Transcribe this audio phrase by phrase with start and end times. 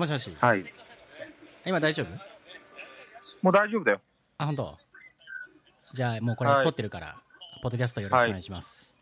[0.00, 0.34] もしもし。
[0.40, 0.64] はい。
[1.66, 2.08] 今大丈夫？
[3.42, 4.00] もう大丈夫だよ。
[4.38, 4.78] あ、本当？
[5.92, 7.16] じゃあ、もうこれはい撮ってるから、
[7.62, 8.94] ポッドキャストよろしくお願いします。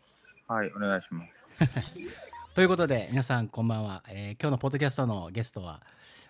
[0.47, 1.93] はい、お願いします。
[2.53, 5.81] ということで、皆さんこんばんは、えー今日のポッドキャストのゲストは、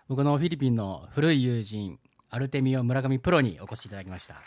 [0.08, 4.36] 僕のフィリピンの古い友人、アルテミオ村上プロにお越しいただきました。
[4.36, 4.42] よ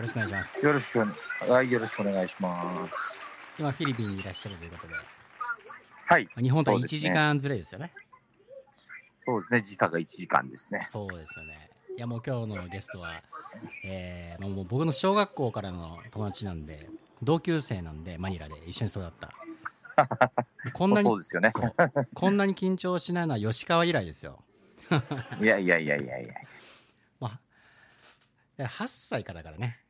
[0.00, 0.64] ろしくお願いします。
[0.64, 1.12] よろしくお願
[1.48, 3.20] い、はい、よろしくお願いします。
[3.58, 4.94] 今、フィリピンにいらっしゃるということで、
[6.06, 6.28] はい。
[6.36, 7.92] 日本とは1そうですね時間ずれですよね。
[9.26, 10.86] そうですね、時差が1時間ですね。
[10.90, 11.70] そうですよね。
[11.96, 13.22] いや、もう今日のゲストは、
[13.84, 16.88] えーまあもう僕の小学校からの友達なんで、
[17.22, 19.32] 同級生なんで、マニラで一緒に育った。
[20.72, 21.52] こんなにそうですよね。
[22.14, 24.42] こんなに緊張しないのは吉川以来ですよ。
[25.40, 26.34] いやいやいやいやいや。
[27.20, 27.40] まあ、
[28.58, 29.80] いや8歳からだからね。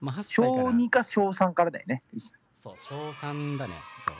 [0.00, 0.70] まあ、8歳小から。
[0.70, 2.02] 2か小3からだよね。
[2.56, 3.74] そう、小3だね。
[4.04, 4.14] そう。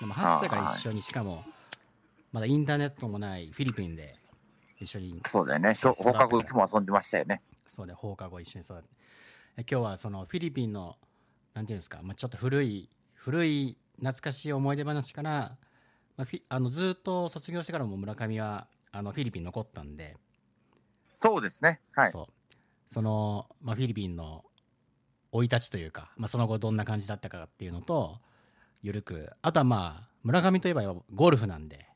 [0.00, 1.44] でも8歳から一緒に、しかも、
[2.34, 4.16] まだインターネットもないフィリピンで
[4.80, 5.72] 一緒に、そうだよね。
[5.72, 7.40] 小そう放課後いつも遊んでましたよね。
[7.68, 8.88] そうで放課後一緒に育って。
[9.58, 10.96] え今日はそのフィリピンの、
[11.54, 15.56] なんていうんですか、まあ、ちょっと古い、古い懐かしい思い出話から、
[16.16, 20.16] まあ、フィあのずっと卒業してからも村上はあのフィリピン残ったんで、
[21.14, 21.78] そうですね。
[21.92, 22.10] はい。
[22.10, 22.54] そう
[22.88, 24.44] その、まあ、フィリピンの
[25.32, 28.18] 生い立ちというか、まあ、その後どんな感じだったかっていうのと
[28.82, 31.86] ゆるくあとはまあ村上といえばゴルフなんで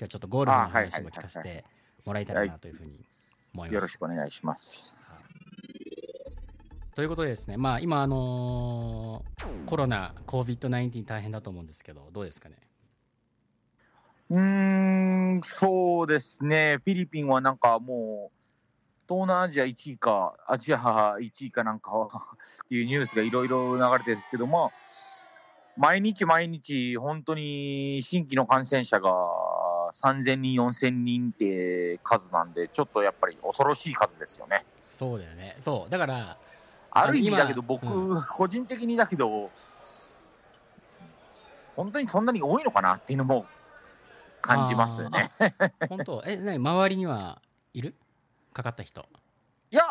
[0.00, 1.62] 日はちょっとゴルフの話も聞かせて
[2.06, 3.04] もらいたいなというふうに
[3.52, 3.74] 思います。
[3.74, 4.94] よろしくお願いします。
[5.02, 5.20] はい
[6.94, 12.56] ということでですね、まあ、今、あのーコロナ COVID-19 大変だと思うんですけどどうですかね？
[14.30, 14.40] うー
[15.38, 16.78] ん、そうですね。
[16.84, 18.36] フィリピンはなんかもう、
[19.08, 20.78] 東南アジア1位か、アジア
[21.18, 21.90] 1位かなんか
[22.64, 24.72] っていうニュースがいろいろ流れてるけども、
[25.76, 29.10] 毎日毎日、本当に新規の感染者が
[29.92, 34.64] 3000人、4000人って数なんで、ちょっとやっぱり恐ろしい数ですよね。
[34.90, 35.56] そうだよね。
[35.60, 35.90] そう。
[35.90, 36.36] だから
[36.90, 39.50] ある意味今だけど、僕、う個人的にだけど、
[41.76, 43.46] 本当にそんなに多いのかなっていうのも
[44.42, 45.30] 感じますよね。
[45.88, 46.22] 本当？
[46.26, 47.40] え何周りには
[47.72, 47.94] いる？
[48.52, 49.06] かかった人。
[49.70, 49.84] いや、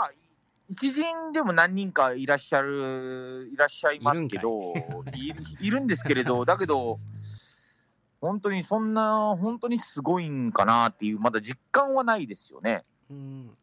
[0.68, 4.74] 一陣でも何人かいらっしゃる、いらっしゃいますけど、
[5.14, 7.00] いるいるんですけれど、だけど、
[8.22, 12.84] 本当にそんな、本当にすごいんかなっていう、まだ実感はないですよね。
[13.10, 13.58] うん。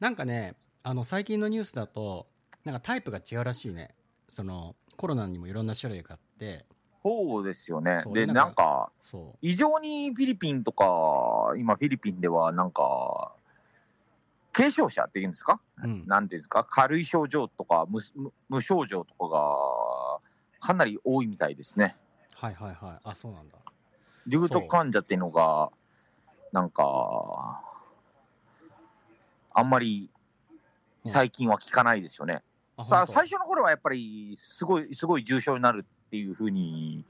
[0.00, 2.26] なんかねあの最近のニュースだと
[2.64, 3.94] なんかタイプが違うらしいね。
[4.28, 6.64] そのコロナにもいろんな種類があって。
[7.02, 8.02] そうですよね。
[8.12, 8.92] で、なんか
[9.40, 13.32] 異常にフィリピンとか、今フィリピンではなんか、
[14.52, 21.96] 軽症者っていうんですか、う、うん、なんていうんですか、軽い症状とか無無無症状とかがかなり多いみたいですね。
[22.34, 22.98] はいはいはい。
[23.02, 23.56] あそうなんだ
[24.26, 25.70] 重篤患者っていうのが、
[26.52, 27.62] なんか、
[29.52, 30.10] あんまり
[31.06, 32.42] 最近は聞かないですよね。
[32.76, 37.04] あさあ、最初の頃はやっぱり、すごい、すごい重症になるっていうふうに、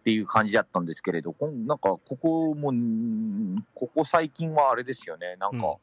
[0.00, 5.76] っていう感じだったんですけれど、こんなんか、ここも、んここ最近はあれですよね、なんか、うん。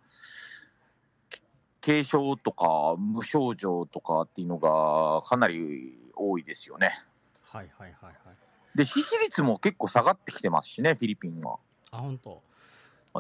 [1.82, 6.98] 軽症とか無症状とかっていうのがかなり多いですよね。
[7.42, 8.43] はいはいはいはい
[8.76, 11.58] で、致死率も結構下がってきてますしね、フィリピンは。
[11.92, 12.42] あ本当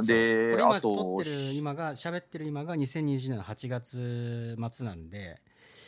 [0.02, 5.40] で今あと撮って、る今が喋ってる今が2020年の8月末なんで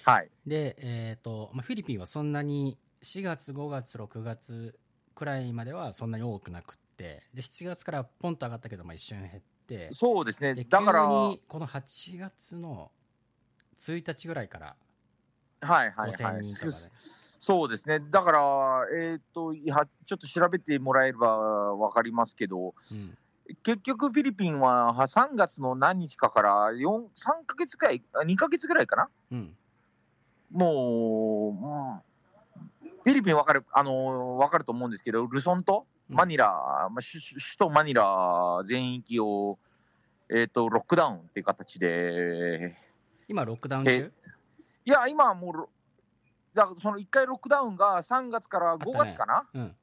[0.04, 0.30] はい。
[0.46, 4.78] でえっ、と、まあ、フィリピンはそんなに4月5月6月
[5.16, 10.54] くらいまではそんなに多くなくってで7月からポンと上がったけど、まあ、一瞬減ってそうですね。
[10.54, 12.92] でだから、この8月の
[13.80, 14.76] 1日ぐらいから
[15.62, 16.12] はいはい。
[16.12, 16.92] 5000人とかで、
[17.40, 18.00] そうですね。
[18.00, 23.18] だから、えっ、と、いや、ちょっと調べてもらえればわかりますけど、うん。
[23.64, 29.10] 結局フィリピンはは3月の何日かから4、3ヶ月ぐらい、あ2ヶ月ぐらいかな？
[29.32, 29.56] うん。
[30.52, 36.16] もう、うんフィリピンわかる、あのわかると思うんですけど、ルソン島、うん。
[36.16, 39.60] マニラ、まあ、首首都マニラ全域を、
[40.30, 42.76] えっ、と、ロックダウンっていう形で、
[43.28, 44.12] 今ロックダウン中？
[44.86, 45.70] いや、今はもうロ、
[46.56, 49.76] だからその1回ロックダウンが3月から5月かな、うん。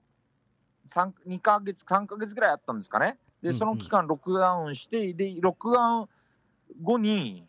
[0.88, 3.18] 三2ヶ月、3ヶ月ぐらいあったんですかね？
[3.42, 3.58] で、うんうん。
[3.58, 6.08] その期間、ロックダウンして、で、ロックダウン
[6.82, 7.46] 後に、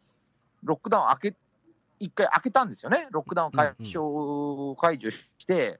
[0.63, 1.37] ロックダウン開け、
[1.99, 3.07] 一回開けたんですよね？
[3.11, 5.17] ロックダウン解消、解除し
[5.47, 5.79] て、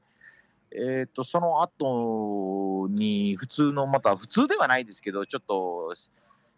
[0.71, 5.93] えっ、と、その後に、普通の、また普通ではないですけど、ちょっと、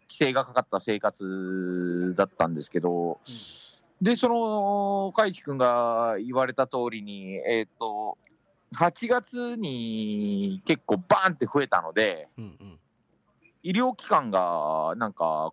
[0.08, 3.20] 規制がかかった生活だったんですけど、
[4.02, 8.18] で、その、海地君が言われた通りに、えっ、と、
[8.74, 12.78] 8月に結構バーンって増えたので、うんうん
[13.62, 15.52] 医療機関が、なんか、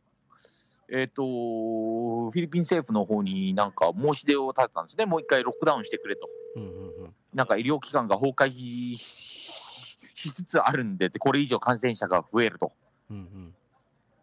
[0.87, 5.07] えっ、と、フィリピン政府の方になんか申し出を立てたんですね。
[5.07, 6.29] もう一回ロックダウンしてくれと。
[6.55, 7.13] うんうんうん。
[7.33, 8.99] なんか医療機関が崩壊し
[10.13, 12.71] しつつあるんでこれ以上感染者が増えると。
[13.09, 13.55] うんうん。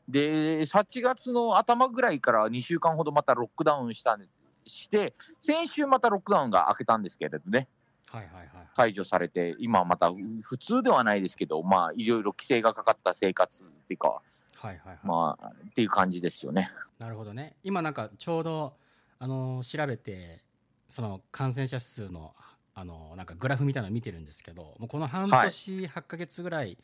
[0.08, 4.28] で、8月の頭ぐらいから2週間ほどまたロックダウンしたんで
[4.66, 7.68] して、先週またロックダウンが明けたんですけれどね、
[8.10, 8.48] はいはいはい。
[8.76, 10.12] 解除されて、今はまた
[10.42, 14.22] 普通ではないですけど、まあ、いろいろ規制がかかった生活っていうか、は
[14.64, 14.98] いはいはい。
[15.04, 16.70] まあ、っていう感じですよね。
[16.98, 17.56] なるほどね。
[17.62, 18.74] 今なんかちょうど、
[19.18, 20.42] あの調べて、
[20.88, 22.34] その感染者数の、
[22.74, 26.78] あのなんかグラフみたいなの見てるんですけど、もうこの半年8ヶ月ぐらい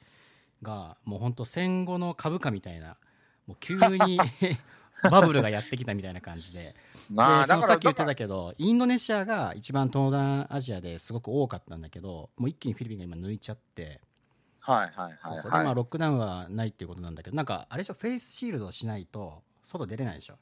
[0.63, 2.97] が、もう本当戦後の株価みたいな、
[3.47, 4.19] もう急に
[5.11, 6.75] バブルがやってきたみたいな感じで、
[7.11, 14.01] まあ、でそのさっき言ってたけど、インドネシアが一番東南アジアですごく多かったんだけど、もう一気にフィリピンが今抜いちゃって、
[14.61, 15.61] はいはいそうそうはい、はい。
[15.61, 20.39] でまあロックダウンはないっていうことなんだけど、なんかあれでしょ、フェイスシールドをしないと、外出れないでしょ？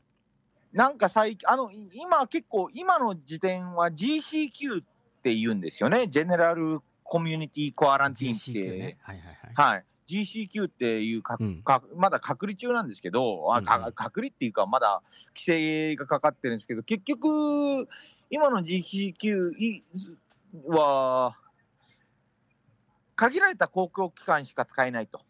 [0.73, 4.85] なんか最近、あの、い今結構、今の時点は GCQ っ
[5.23, 6.09] て言うんですよね？
[6.09, 8.71] ジェネラルコミュニティコアランティーンって。
[8.71, 8.97] GCQ ね。
[9.03, 9.75] はいはいはい。
[9.75, 9.85] はい。
[10.09, 13.63] GCQ っていうか、うんかまだ隔離中なんですけど、あ
[13.93, 15.03] 隔離っていうか、まだ
[15.35, 17.89] 規制がかかってるんですけど、結局、
[18.31, 19.83] 今の GCQ い
[20.67, 21.37] は、
[23.17, 25.21] 限られた公共機関しか使えないと。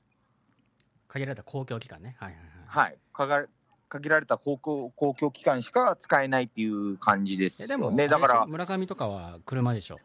[1.09, 2.17] 限られた公共機関ね。
[2.19, 2.97] はいはいはい。
[3.19, 3.49] はい。
[3.89, 8.09] 限られた公共公共機関しか使えないっていう感じですよえでも、ね。
[8.09, 10.01] だから村上とかは車でしょ？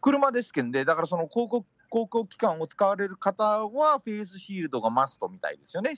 [0.00, 5.94] 車ですけどね、だからその公共公共機関を使われる方は、フェイスシールドがマストみたいですよね。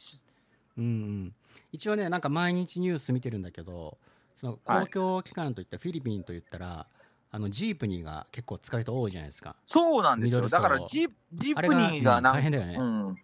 [0.78, 1.34] うんうん。
[1.72, 3.98] 一応ね、なんか毎日ニュース見てるんだけど、
[4.36, 6.86] そのはい公共機関といったフィリピンといったら、
[7.32, 9.54] あのジープニーが結構使う人多いじゃないですか。
[9.66, 10.48] そうなんですよ。
[10.48, 12.76] だからジージープニーがうんなん大変だよね。
[12.78, 13.16] うん、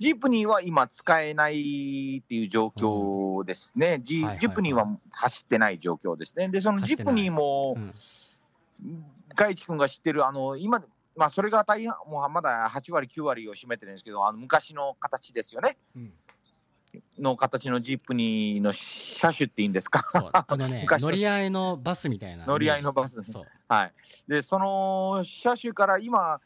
[0.00, 4.00] ジープニーは今使えないっていう状況ですね。
[4.02, 6.48] ジはいはいはいジープニーは走ってない状況ですね。
[6.48, 7.92] で、そのジープニーもう、ん
[9.36, 10.82] 外地君が知ってる、あの、今、
[11.16, 15.76] まあ、それが大半、もうまだ8割、9割を占めてるんですけど、あの昔の形ですよね。
[15.96, 16.12] うん
[17.18, 20.06] の形のジープニーの車種っていうんですか。
[20.10, 20.30] そう。
[20.32, 22.46] あのね、昔の乗り合いのバスみたいな。
[22.46, 23.46] 乗り合いのバスですそう。
[23.66, 23.92] はい。
[24.28, 26.40] で、その車種から今、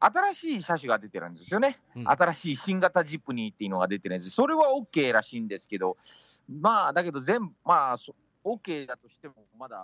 [0.00, 1.78] 新しい車種が出てるんですよね。
[1.96, 4.30] うん新しい新型ジップニーっていうのが出てるんです。
[4.30, 5.96] それは OK らしいんですけど、
[6.48, 8.14] まあ、だけど全部、まあ、そ
[8.44, 9.76] OK だとしても、まだ、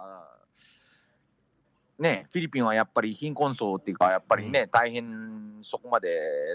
[1.99, 6.09] ね、フィリピンはやっぱり貧困層っていうか、やっぱりね、大変そこまで、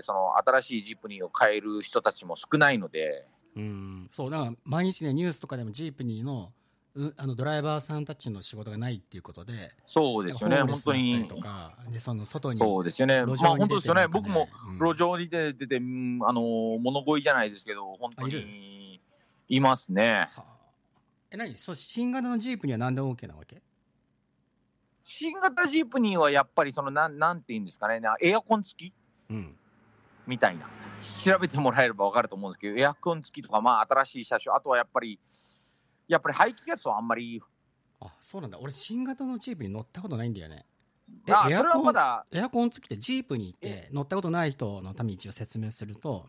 [0.03, 3.25] その新しいジップニーを買える人たちも少ないので、
[3.55, 6.51] うん、そう、だから毎日ね、ニュースとかでもジープニーの
[6.95, 11.37] うあのドライバーさんたちの仕事がないっていうことで、そうですよね、本当にと。
[11.37, 13.25] か、で、その外に、そうですよね。
[13.25, 14.07] まあ本当ですよね。
[14.07, 18.99] 僕もうん路上に出てて、うんあのー物乞いじゃないですけど、本当に
[19.47, 20.29] いますね。
[20.35, 20.43] はあ
[21.31, 21.55] え、何？
[21.55, 23.61] そう、新型のジープにはなんで OK なわけ？
[25.11, 28.93] 新型ジープニーはやっぱりそのなんなんていうんですかね、なエアコン付き？
[29.31, 29.57] うん。
[30.27, 30.69] みたいな。
[31.25, 35.19] 調べてもらえれば分かると思うんですけど、エアコン付きとか、まあ新しい車種、あとはやっぱり、
[36.07, 37.41] やっぱり排気ガスはあんまり、
[38.01, 38.59] あ、そうなんだ。
[38.59, 40.65] 俺、新型のジープに乗ったことないんだよね。
[41.27, 46.27] エアコンまだ、エアコン付きってジープに行って乗ったことない人のために一応説明すると、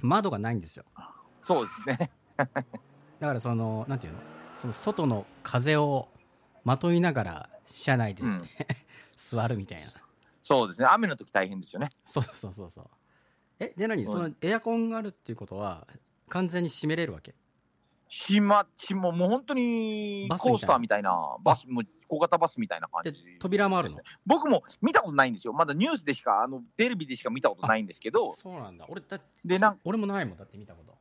[0.00, 0.84] 窓がないんですよ。
[1.44, 2.10] そうですね。
[2.36, 2.46] だ
[3.26, 4.20] からその、なんていうの？
[4.54, 6.08] その外の風を
[6.66, 8.42] まといながら車内で、うん
[9.16, 9.86] 座るみたいな。
[10.42, 10.86] そうですね。
[10.90, 11.88] 雨の時大変ですよね。
[12.04, 12.90] そうそうそうそう。
[13.60, 14.02] え、で何？
[14.02, 15.86] うんそのエアコンがあるっていうことは、
[16.28, 17.34] 完全に閉めれるわけ？
[18.08, 23.98] しま、しももう本当にコースターみたいな、バス、もう小型バスみたいな感でじ。、扉もあるの？
[24.26, 25.52] 僕も見たことないんですよ。
[25.52, 28.86] まだニュースでしか、あのテレビでしか見たことないんですけど、そうなんだ。
[28.88, 30.98] 俺だでなん俺もないもんだって見たこと。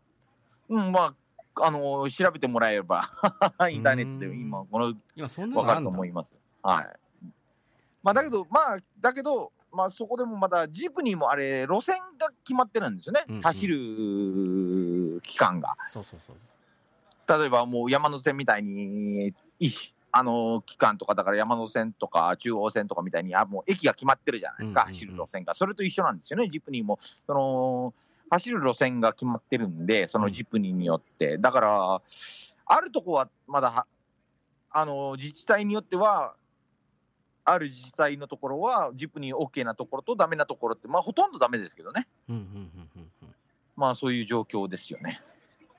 [0.69, 1.15] うん、まあ、
[1.61, 3.09] あの調べてもらえれば、
[3.71, 6.35] インターネットで今、この、今そんなわかると思います。
[6.61, 6.99] はい。
[8.03, 15.75] まあ、だけど、まあ、だけど、まあ、そこでもまだ、ジープニーもあれ、路線が決まってるんですよね、うんうん走る期間が。
[15.87, 16.35] そうそうそう。
[17.39, 19.69] 例えば、もう山手線みたいに、い
[20.17, 25.55] あの期間とか、だから山手線とか中央線とかみたいに、あもう駅が決まってるじゃないですか、うんうんうん走る路線が。
[25.55, 26.99] それと一緒なんですよね、ジップニーも。
[27.27, 27.93] その
[28.29, 31.37] 走る路線が決まってるんで、そのジップニーによって。
[31.37, 32.01] だから、
[32.65, 33.85] あるとこはまだは、
[34.71, 36.35] あの自治体によっては、
[37.45, 42.07] ある自治体のところは、ジップニー OK なところとダメなところって、まあ、ほとんどダメですけどね。
[43.75, 45.21] まあ、そういう状況ですよね。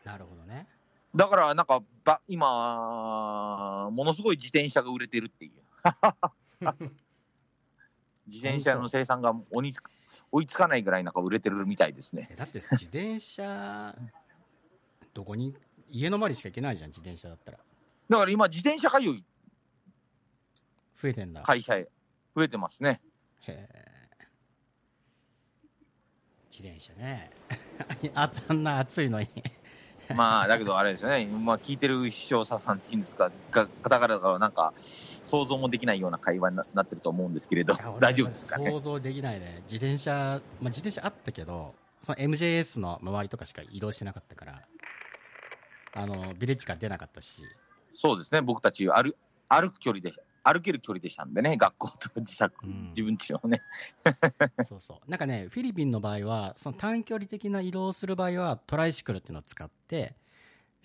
[0.05, 0.69] なるほどね。
[1.15, 5.53] だから、なんかば、今、ものすごい自転車が売れてるっていう。
[8.29, 9.81] 自転車の生産が追いつ
[10.33, 12.29] 追いつかないぐらいなんか売れてるみたいですね。
[12.31, 13.95] えだって自転車
[15.15, 15.55] どこに
[15.91, 17.59] 家の周りしか行けないじゃん自転車だったら。
[18.09, 19.25] だから今、自転車通い、
[21.01, 21.43] 増えてんだ。
[21.43, 21.89] 会社へ
[22.35, 23.01] 増えてますね。
[23.49, 23.97] へえ。
[26.51, 27.31] 自転車ね。
[28.15, 29.29] ああんな暑いのに。
[30.15, 34.73] まあ、だけどあれですよね、まあ、聞いてる視聴者さんっていうんですか、が方々からなんか、
[35.27, 38.71] 想像もできないような会話にななってると思うんですけれど大丈夫ですかね？
[38.71, 39.63] 想像できないね。
[39.63, 44.63] 自転車、まあ、自転車あったけどその MJS の周りとかしか移動してなかったから
[45.95, 47.43] あのビレッジから出なかったし。
[48.01, 49.17] そうですね、僕たち歩
[49.49, 52.91] 歩く距離で、歩ける距離でしたんでね、学校とか自宅、うん。
[52.91, 53.63] 自分家をね。
[54.63, 55.11] そうそう。
[55.11, 60.15] なんかねフィリピンの場合はその短距離的な移動をする場合はトライシクルっていうのを使ってで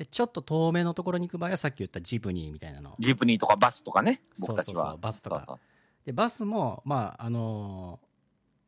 [0.06, 2.96] ちょっと遠めのところに行く場合はさっき言ったジプニーみたいなの。
[3.00, 4.92] ジープニーとかバスとかね、そうそう僕たちは。
[4.92, 5.36] そうバスとか。
[5.38, 5.60] そうそう。
[6.06, 8.12] でバスもまああのー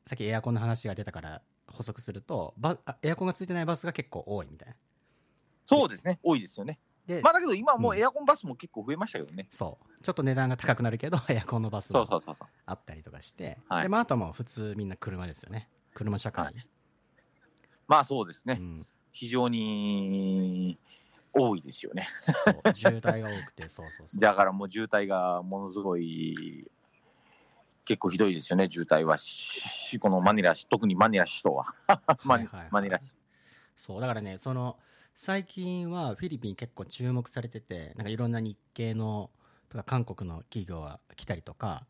[0.05, 4.75] さっきエアコンの話が出たから補足するとバあエアコンがついてないバスが結構多いみたいな。
[5.65, 6.77] そうですね、多いですよね。
[7.07, 9.47] で、まあだけど今はもうエアコンバスも結構増えましたけどね。
[9.51, 10.03] そう。
[10.03, 12.05] ちょっと値段が高くなるけど エアコンのバスも。
[12.65, 13.83] あったりとかして、はい。
[13.83, 15.69] でまあ、あとはもう普通みんな車ですよね。
[15.93, 16.67] 車社会、はい。
[17.87, 20.77] まあそうですね、うん、非常に
[21.33, 22.07] 多いですよね。
[22.73, 26.67] 渋滞が多くてそうそうそうだからもう渋滞がものすごい、
[27.85, 29.17] 結構ひどいですよね、渋滞は。
[29.17, 31.73] しこのマニラ市、特にマニラ市とは。
[32.23, 32.37] マ
[32.81, 33.13] ニラ市。
[33.75, 34.77] そうだからねその
[35.15, 39.29] 最近はフィリピン結構注目されててなんかいろんな日系の
[39.69, 41.85] とか韓国の企業が来たりとか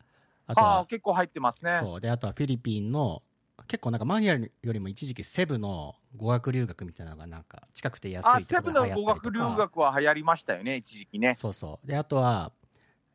[0.46, 1.78] あとは結構入ってますね。
[1.80, 3.22] そうであとはフィリピンの
[3.66, 11.34] 結構なんかマニアよりも一時期セブの語学留学みたいなのがなんか近くて安あいってセブの語学留学は流行りましたよね、一時期ね。
[11.34, 11.86] そうそう。
[11.86, 12.52] であとは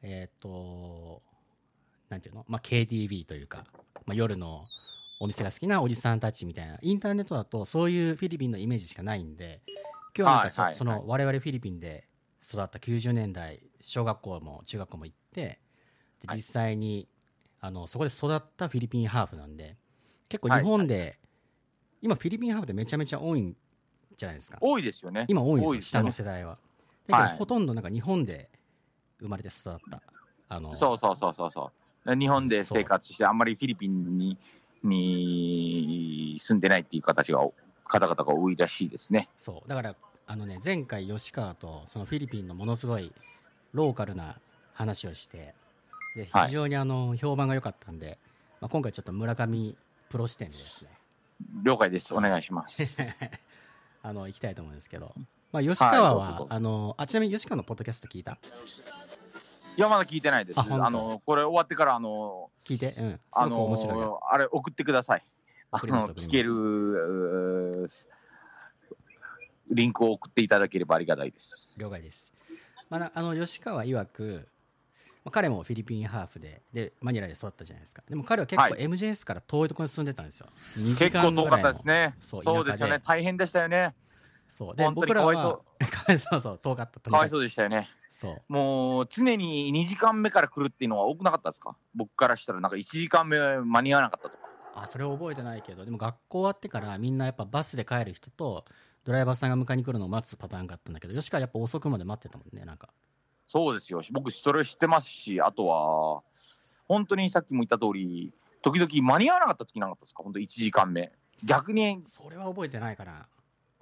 [0.01, 1.21] えっ、と
[2.09, 3.65] なんていうの、まあ、KTV というか、
[4.05, 4.65] まあ、夜の
[5.19, 9.61] お店が好きなおじさんたちみたいなインターネットだとそういうフィリピンのイメージしかないんで
[10.17, 10.75] 今日はなんかそ,、はいはいはい。
[10.77, 12.07] その我々フィリピンで
[12.43, 15.59] 育った90年代小学校も中学校も行ってで
[16.27, 16.37] はい。
[16.37, 17.07] 実際に、
[17.61, 19.77] あのそこで育ったフィリピンハーフなんで
[20.29, 21.17] 結構日本で、
[22.01, 23.55] 今フィリピンハーフってめちゃめちゃ多いん
[24.15, 24.57] じゃないですか。
[24.61, 25.25] 多いですよね。
[25.27, 26.05] 今多いんですよね。
[26.05, 26.57] の世代は。
[27.07, 28.49] だけど、はいほとんどなんか日本で
[29.19, 30.01] 生まれて育った
[30.47, 31.71] あのそうそうそうそうそ
[32.05, 32.15] う。
[32.15, 34.37] 日本で生活して、あんまりフィリピンに
[34.83, 37.39] に住んでないっていう形が、
[37.85, 39.27] 方々が多いらしいですね。
[39.37, 39.69] そう。
[39.69, 39.95] だから
[40.27, 43.11] あのね前回吉川とそのフィリピンのものすごい
[43.73, 44.39] ローカルな
[44.73, 45.55] 話をして
[46.15, 46.45] ではい。
[46.47, 48.19] 非常にあの評判が良かったんで、
[48.61, 49.75] まあ、今回ちょっと村上
[50.09, 50.89] プロ視点でですね
[51.63, 52.13] 了解です。
[52.13, 52.83] お願いします。
[54.03, 55.13] あの行きたいと思うんですけど、
[55.51, 58.37] まあ、吉川は、はいあのあちなみに吉川のポッドキャスト聞いた？
[59.77, 60.59] いや、まだ聞いてないです。
[60.59, 62.93] ああの、これ終わってから、あの、聞いて？
[62.97, 65.23] うんすあごく面白いあれ送ってください。
[65.71, 67.87] あ送りますの、聞ける、
[69.69, 71.69] リンクを送っていただければありがたいです。
[71.77, 72.33] 了解です、
[72.89, 74.47] まあな、あの吉川曰く、
[75.25, 78.03] まあ、彼もフィリピンハーフででマニラで育ったじゃないですか。
[78.07, 78.73] でも彼は結構はい。
[78.73, 80.47] MJS から遠いところに住んでたんですよ。
[80.77, 82.15] 2時結構遠かっ間ぐらいのたですね。
[82.19, 83.01] そうですよね。
[83.05, 83.95] 大変でしたよね。
[84.47, 84.75] そう。
[84.75, 85.37] で僕らはか
[86.07, 86.39] わいそう。
[86.41, 87.89] そう遠かったかわいそうでしたよね。
[88.09, 88.41] そう。
[88.47, 91.75] もう常に2時間目から来るっていうのは多くなかったですか？
[91.95, 94.49] 僕からしたらなんか1時間目間に合わなかったとか。
[94.75, 95.83] あそれは覚えてないけど。
[95.83, 98.65] でも学校終わってからみんなやっぱバスで帰る人と
[99.03, 102.89] ドライバーさんが迎えに来るのを待つパターンがあったんだけど吉川やっぱ遅くまで待ってたもんねなんか
[103.51, 104.01] そうですよ。
[104.11, 106.21] 僕それ知ってますし、あとは、
[106.87, 110.23] 本当にさっきも言った通り、時々間に合わなかった時なかったですか？
[110.23, 111.11] 本当1時間目。
[111.43, 113.27] 逆にそれは覚えてないかな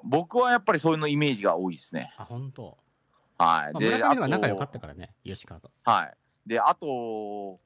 [0.03, 2.13] 僕はやっぱりそういうのイメージが多いですね。
[2.17, 2.77] あ本当。
[3.39, 3.73] はい。
[3.73, 6.13] まあ、村上仲良かったからね吉川とはい。
[6.47, 7.59] で、あと、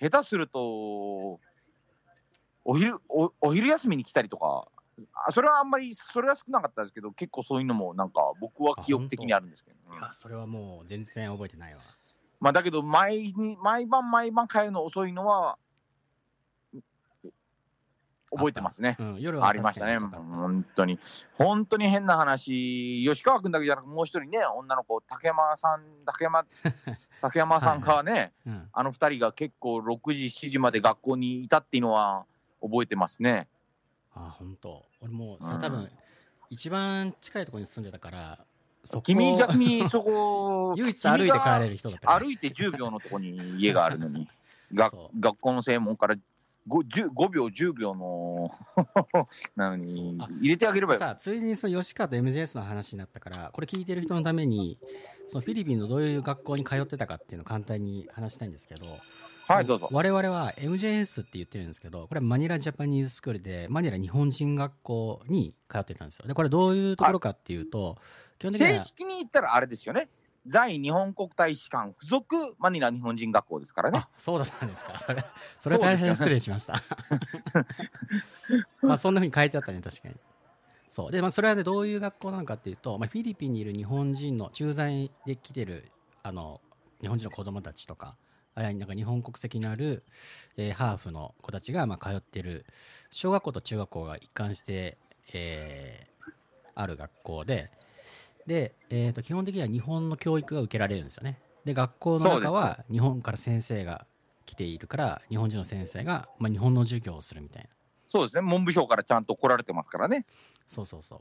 [0.00, 1.40] 下手すると、
[2.64, 4.79] お昼、おお昼休みに来たりとか、あ
[5.32, 10.04] それはあんまり、それは少なかったですけど、結構そういうのもなんか僕は記憶的にあるんですけど、うん。
[10.04, 11.80] あそれはもう全然覚えてないわ。
[12.40, 15.58] まあだけど毎日、毎晩毎晩帰るの遅いのは、
[18.32, 18.96] 覚えてますね。
[18.98, 20.98] うん夜はありましたね、本当に。
[21.36, 26.46] 本当に変な話、吉川君だけじゃなく、もう一人ね、女の子、竹山さん、竹山、
[27.20, 28.68] 竹山さんがね、たうん。
[28.72, 32.24] あの二人が結構6時、7時まで学校にいたっていうのは
[32.62, 33.48] 覚えてますね。
[34.14, 34.84] あ本当。
[35.00, 35.60] 俺もうさうん。
[35.60, 35.90] 多分
[36.50, 38.38] 一番近いところに住んでたから
[38.84, 44.28] そこ君、逆にそこ、 唯一歩いて帰れる人だった歩いて10秒のところに家があるのに、
[44.72, 46.16] 学校の正門から
[46.68, 48.54] 5, 5秒、10秒の
[49.56, 50.98] なのに入れてあげればよ。
[50.98, 54.78] さあついでにその吉川と MJS の話になったからこれ聞いてる人のために
[55.28, 58.86] そのフィリピンのどういう学校に通ってたかっていうのを簡単に話したいんですけど
[59.50, 59.88] はい、どうぞ。
[59.90, 66.28] 我々は MJS って言ってるんですけど、これはマニラジャパニーズスクールで、マニラ日本人学校に通ってたんですよ。
[66.28, 67.98] で、これどういうところかっていうと、
[68.38, 70.08] 基本的に正は、式に言ったらあれですよね。
[70.46, 74.08] 在日本国大使館附属マニラ日本人学校ですからねあ。
[74.16, 74.96] そうだったんですか。
[75.00, 75.24] それ、
[75.58, 76.80] それは大変失礼しました。
[78.82, 80.14] まあ、そんなふうに書いてあったね、確かに。
[80.90, 81.10] そう。
[81.10, 85.90] で、まあ、それはね、どういう学校なのかっていうと、まあ、フィリピンにいる日本人の駐在で来てる、
[86.22, 86.60] あの、
[87.00, 88.16] 日本人の子供たちとか、
[88.60, 90.04] あるいはなんか日本国籍のある、
[90.56, 92.66] えーハーフの子たちが、まあ、通ってる、
[93.10, 94.98] 小学校と中学校が一貫して、
[95.32, 96.10] えー
[96.74, 97.70] ある学校で、
[98.46, 101.38] で、えー、と基本的には日本の教育が受けられるんですよね。
[101.64, 104.06] で、学校の中は日本から先生が
[104.46, 107.68] 来ているから、日本人の先生が、まあ、日本の授業をするみたいな。
[108.08, 108.42] そうですね。
[108.42, 110.24] 文部省からちゃんと来られてますからね。
[110.68, 111.20] そうそうそう。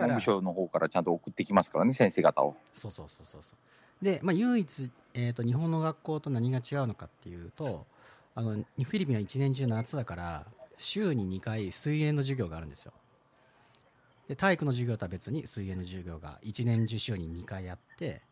[0.00, 2.56] 文部省の方からちゃんと送ってきますからね、先生方を。
[2.74, 3.56] そうそうそうそうそう。
[4.02, 7.86] で、まあ、唯一、えー、と日本の学校と何が違うのかっていうと
[8.34, 12.92] あのフィリピンは一年中夏だから週に2回水泳の授業があるんですよ
[14.28, 18.22] で体育の授業とは別に水泳の授業が一年中週に2回あって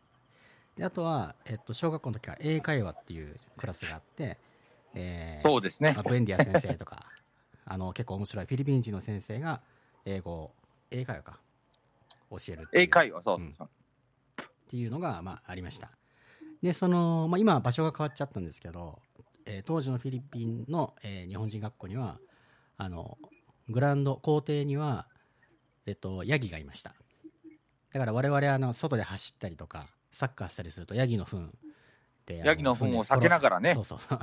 [0.75, 4.37] であとは、えっと、小学校の時から英会話っていうクラスがあって、
[4.93, 6.03] えーそうですねまあ、。
[6.03, 7.05] ブエンディア先生とか
[7.65, 9.61] あの結構面白いフィリピン人の先生が
[10.05, 10.51] 英語
[10.89, 11.39] 英会話か
[12.31, 13.69] 教える英会話、そうそうそう。
[14.71, 15.89] っていうのが、まあ、ありました。
[16.63, 18.99] でその、まあ、今は場所が変わっちゃったんですけど、
[19.45, 22.19] えー当時のフィリピンの、えー日本人学校には
[22.77, 23.17] あの
[23.67, 25.07] グラウンド校庭には、
[25.85, 26.95] えっと、ヤギがいました。
[27.91, 31.49] だから我々あの外で走ったりとかサッカーしたりするとヤギの糞
[32.25, 33.73] であヤギの糞を避けながらね。
[33.73, 33.99] そうそう。
[33.99, 34.19] そ う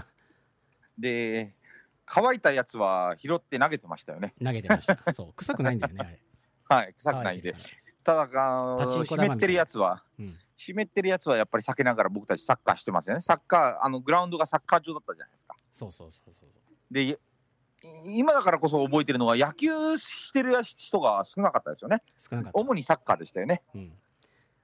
[0.96, 1.54] で、
[2.06, 4.32] 乾いたやつは拾って投げてましたよね。
[4.42, 5.12] 投げてました。
[5.12, 5.32] そう。
[5.34, 6.18] 臭くないんだよねあれ。
[6.70, 7.54] はい、臭くないんで。
[8.08, 13.22] ただ、あの湿ってるやつは、うん湿ってるやつはやっぱり避けながら僕たちサッカーしてますよね。
[13.22, 15.54] サッカー、あのグラウンドがサッカー場だったじゃないですか。
[15.72, 17.16] そうそうそうそうで、
[18.04, 22.02] 今だからこそ覚えてるのは、野球してる人が少なかったですよね。
[22.18, 23.62] 少なかった主にサッカーでしたよね。
[23.72, 23.92] うん、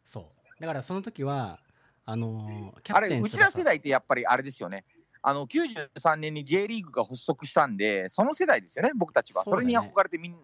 [0.05, 1.61] そうだからその時は
[2.05, 4.85] あのーキャあれ、プテンうちら翼世代ってやっぱりあれですよね。
[5.23, 9.45] あの93年に J リーグが発足したんで、その世代ですよね、僕たちは。
[9.45, 10.35] そうそれに憧れてみん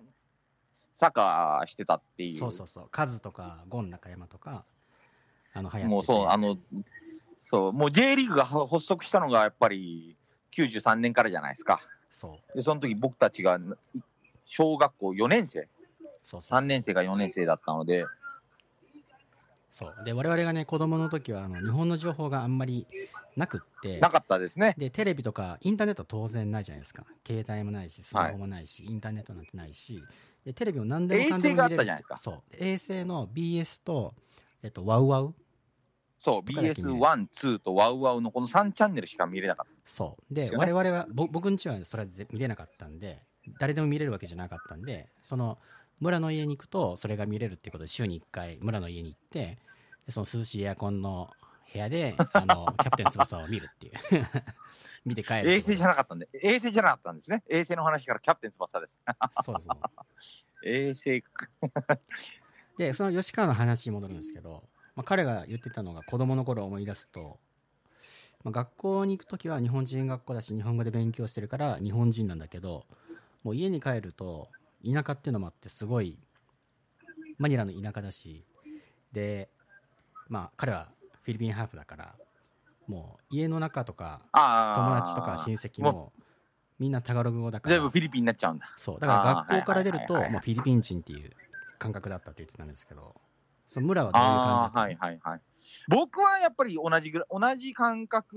[1.00, 2.38] サッカーしてたっていう。
[2.38, 2.88] そうそうそう。
[2.90, 4.66] カズとかゴン中山とか
[5.54, 6.58] あの流行もうそう、あの、
[7.48, 10.14] そう、もう J リーグが発足したのがやっぱり
[10.52, 11.80] 93年からじゃないですか。
[12.10, 12.56] そう。
[12.56, 13.58] で、その時僕たちが
[14.44, 15.68] 小学校4年生、
[16.22, 18.04] そうそう3年生が4年生だったので、
[19.70, 20.04] そう。
[20.04, 22.86] で我々がね子供の時はあの日本の情報があんまり
[23.36, 23.98] なくって。
[24.00, 24.74] なかったですね。
[24.76, 27.04] でテレビとかインターネットは当然ないじゃないですか。
[27.26, 30.04] 携帯もないしスマホもないし、インターネットなんてないし
[30.44, 32.16] でテレビも何でもかんでも見れる衛星があったじゃないですか。
[32.16, 32.42] そう。
[32.52, 34.14] 衛星の BS と、
[34.62, 35.34] えっと、ワウワウ。
[36.20, 36.98] そう、とかだけ見れる。
[36.98, 40.34] BS1、2とワウワウのこの3チャンネルしか見れなかっそう。
[40.34, 40.72] でですよね。
[40.72, 43.18] 我々はぼ僕んちはそれはぜ見れなかったんで
[43.58, 45.58] 誰でも見れるわけじゃなかったんでその
[45.98, 49.58] 村の家に行くとそれが見れるっていうことで週に1回村の家に行って
[50.06, 51.30] でその涼しいエアコンの
[51.72, 54.26] 部屋であの キャプテン翼を見るっていう
[55.10, 55.42] 見て帰た。
[55.42, 57.42] る衛星じゃなかったんで、衛星じゃなかったんですね。
[57.48, 58.96] 衛星の話からキャプテン翼です。
[59.44, 59.74] そうですね
[60.62, 61.24] 衛星、
[62.78, 67.38] でその吉川の話に戻るんですけど、まあ、彼が言ってたのが子供の頃を思い出すと、
[68.44, 72.84] まあ、学校に行く時は日本人学校だし日本語で勉強してるから日本人なんだけど
[73.42, 74.48] もう家に帰ると
[74.84, 76.18] 田舎っていうのもあってすごい
[77.38, 78.44] マニラの田舎だし
[79.12, 79.48] で
[80.28, 80.88] まあ彼は
[81.22, 82.14] フィリピンハーフだから
[82.90, 84.22] もう家の中とか。
[84.32, 86.12] 友達とか親戚も
[86.78, 87.76] みんなタガログ語だから。
[87.76, 88.72] 全部フィリピンになっちゃうんだ。
[88.76, 89.00] そう。
[89.00, 90.32] だから学校から出るとあーはいはいはいはい。
[90.32, 91.30] まあフィリピン人っていう
[91.78, 93.14] 感覚だったって言ってたんですけど
[93.68, 95.40] その村はどういう感じだったはいはいはい。
[95.88, 98.36] 僕はやっぱり同じぐらい、同じ感覚、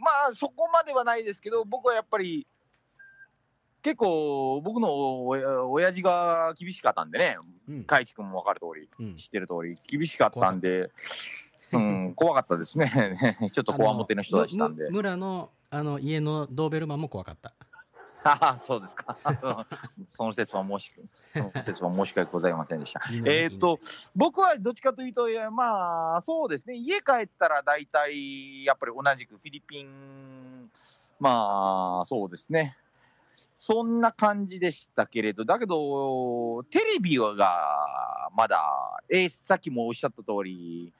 [0.00, 2.48] まあそこまではないですけど、僕はやっぱり、
[3.82, 7.36] 結構僕の親親父が厳しかったんでね、
[7.68, 7.84] うん。
[7.84, 9.16] 海地君も分かる通り、うん。
[9.16, 10.90] 知ってる通り、厳しかったんで、
[11.78, 13.38] うん、怖かったですね。
[13.52, 17.52] ちょっとこわもての人でしたんで村のあの家のドーベルマンも怖かった
[18.24, 19.16] ああ、 そうですか。
[20.16, 20.90] その説は申し、
[21.32, 23.00] その説は申し訳ございませんでした。
[23.10, 23.78] えーっと、
[24.16, 30.70] 僕はどっちかというと、いやまあ、そうですね、家帰ったら大体、やっぱり同じくフィリピン、
[31.20, 32.76] まあ、そうですね、
[33.58, 40.92] そんな感じでしたけれど、だけど、テレビがまだ、えーさっきもおっしゃった通り、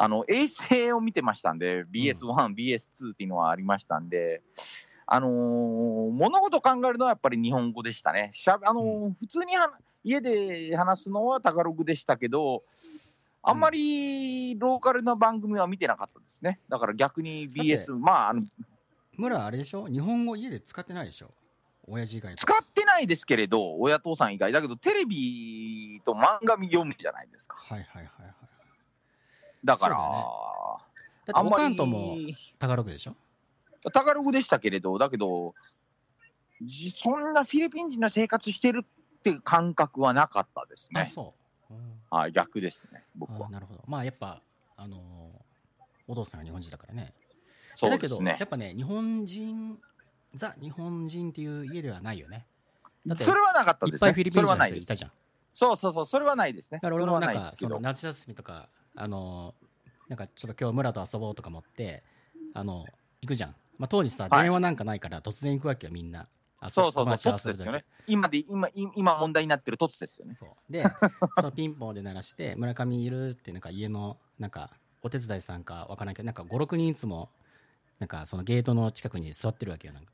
[0.00, 4.42] あの衛星を見てましたんで、BS1、BS2 っていうのはありましたんで、
[5.06, 8.30] あのー物事を考えるのはやっぱり日本語でしたね。
[8.32, 9.72] しゃあのー普通には
[10.04, 12.62] 家で話すのはタガログでしたけど、
[13.42, 16.60] あんまりローカルな番組は見てなかったですね。
[16.68, 18.42] だから逆に BS、まあ、あの
[19.16, 19.88] 村あれでしょ？
[19.88, 21.32] 日本語家で使ってないでしょ？
[21.88, 24.52] 親父以外と使ってないですけれど、親父さん以外。
[24.52, 27.56] だけど、テレビと漫画読むじゃないですか。
[27.58, 28.47] はいはいはいはい
[29.64, 32.16] だから、だっておかんとも
[32.58, 33.16] タガログでしょ？
[33.92, 35.54] タガログでしたけれど、だけど、
[36.62, 41.00] じそんなフィリピン人の生活してるっていう感覚はなかったですね。
[41.02, 41.34] あそ
[41.70, 42.00] う、うん。
[42.10, 43.48] はい、逆ですね、僕は。
[43.48, 43.50] あ。
[43.50, 43.84] なるほど。
[43.86, 44.42] まあやっぱ
[44.76, 45.00] あのー
[46.10, 47.12] お父さんが日本人だからね。
[47.76, 48.32] そうだけですね。
[48.32, 48.48] どやっ。
[48.48, 49.78] ぱね日本人
[50.34, 52.46] ザ日本人っていう家ではないよね。
[53.06, 53.96] だってそれはなかったですね。
[53.96, 55.10] いっぱいフィリピン人いたじゃん。
[55.52, 56.78] そうそうそう、それはないですね。
[56.78, 59.54] だから俺もなんかその夏休みとかあの
[60.08, 62.02] なんかちょっと今日村と遊ぼうとか思って
[62.54, 62.84] あの
[63.20, 64.42] 行くじゃん、まあ、当時さはい。
[64.42, 66.28] 電話なんかないから突然行くわけよみんな。
[66.60, 67.58] あそうそうそう、友達と凸遊ぶ時。
[67.58, 67.84] ですよね。
[68.08, 70.34] 今で、今、い今問題になってる凸ですよね。
[70.34, 70.72] そう。
[70.72, 70.84] で
[71.36, 74.70] そのピンポンで鳴らして村上いるってなんか家のなんか
[75.02, 77.30] お手伝いさんかわからんけどなんか56人いつも
[78.00, 80.12] なんかそのゲートの近くに座ってるわけよなんか。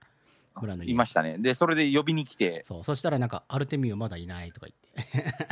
[0.61, 0.91] 村の家。
[0.91, 1.39] いましたね。
[1.39, 2.85] で、それで呼びに来て、そう。
[2.85, 5.49] そしたらなんかアルテミオまだいないとか言って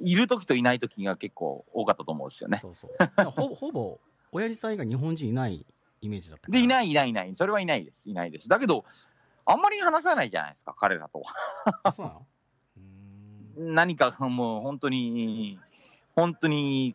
[0.00, 2.58] いる時といない時が結構多かったと思うんですよね。
[2.60, 3.98] そうそうほほぼ
[4.32, 5.64] 親父さん以外日本人いない
[6.00, 7.34] イメージだったで、いない、いない、いない。
[7.36, 8.08] それはいないです。
[8.08, 8.48] いないです。
[8.48, 8.84] だけど、
[9.44, 11.34] あんまり話さないじゃないですか、彼らとは。
[11.82, 12.26] あそうなの？
[13.74, 15.58] 何かもう本当に、
[16.14, 16.94] 本当に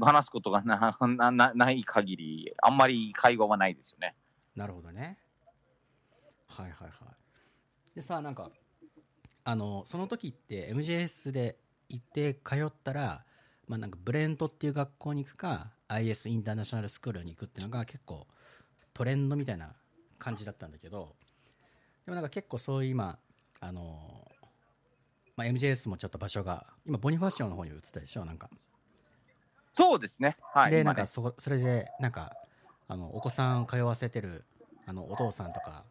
[0.00, 4.14] 話すことがなななない限り、あんまり会話はないですよね。
[4.54, 5.18] なるほどね
[6.46, 8.50] はいはいはいでさなんか
[9.42, 13.24] あのその時って MJS で行って通ったら、
[13.68, 18.26] まあ、なんかブレントっていう学校に行くか IS インターナショナルスクールに行くっていうのが結構
[18.92, 19.72] トレンドみたいな
[20.18, 21.14] 感じだったんだけど
[22.06, 23.18] でもなんか結構そういう今
[23.60, 24.26] あの、
[25.36, 28.50] まあ、MJS もちょっと場所が今ボニファシオの方に移ったでしょなんか
[29.76, 30.36] そうですね。
[30.54, 30.70] はい。
[30.70, 32.36] で、なんかそこそれでなんか
[32.88, 34.44] あのお子さんを通わせてる
[34.86, 35.84] あのお父さんとか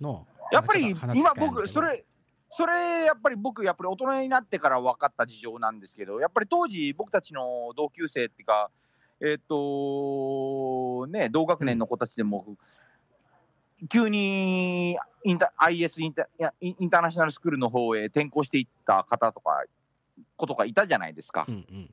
[0.00, 2.04] のやっぱり今僕、それ、
[2.50, 8.70] それやっぱり僕、やっぱり大人になってから分かった事情なんですけど、やっぱり当時、僕たちの同級生っていうか、
[9.20, 12.56] えっ、とね、同学年の子たちでも、
[13.90, 19.64] 急にインタ IS インタいやインインターナショナルスクールの方へ転校していった方とか、
[20.36, 21.44] 子とかいたじゃないですか。
[21.48, 21.90] うんうん。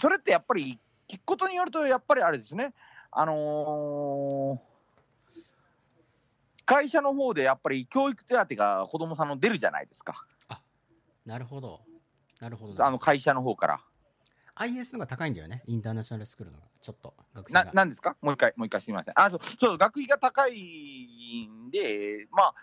[0.00, 2.72] それってやっぱり、聞くことによると、やっぱりあれですね、
[3.10, 4.71] あのー
[6.64, 10.24] 会社の方でやっぱり教育手当が子供さんの出るじゃないですか、
[11.26, 11.80] なるほど。
[12.40, 13.80] なるほどあの会社の方から。
[14.54, 15.62] IS のが高いんだよね。
[15.66, 17.72] インターナショナルスクールのがちょっと学費なが。
[17.72, 18.16] なんですか？
[18.20, 19.14] もう一回、もう一回すみません。
[19.16, 22.54] あ、そう、そう学費が高いんで、まあ、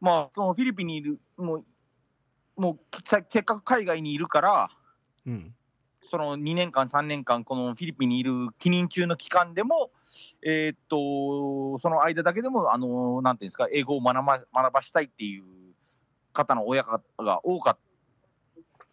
[0.00, 1.64] まあ、そのフィリピンにいる、もう、
[2.56, 4.70] もうせせっかく海外にいるから、
[5.26, 5.54] うん
[6.10, 9.90] その2年間、3年間、このフィリピンにいる帰任中の期間でも、
[10.42, 15.44] えーっと、その間だけでも、あの、なんていうんですか、英語を学ば学ばしたいっていう
[16.32, 17.78] 方の親方が多かっ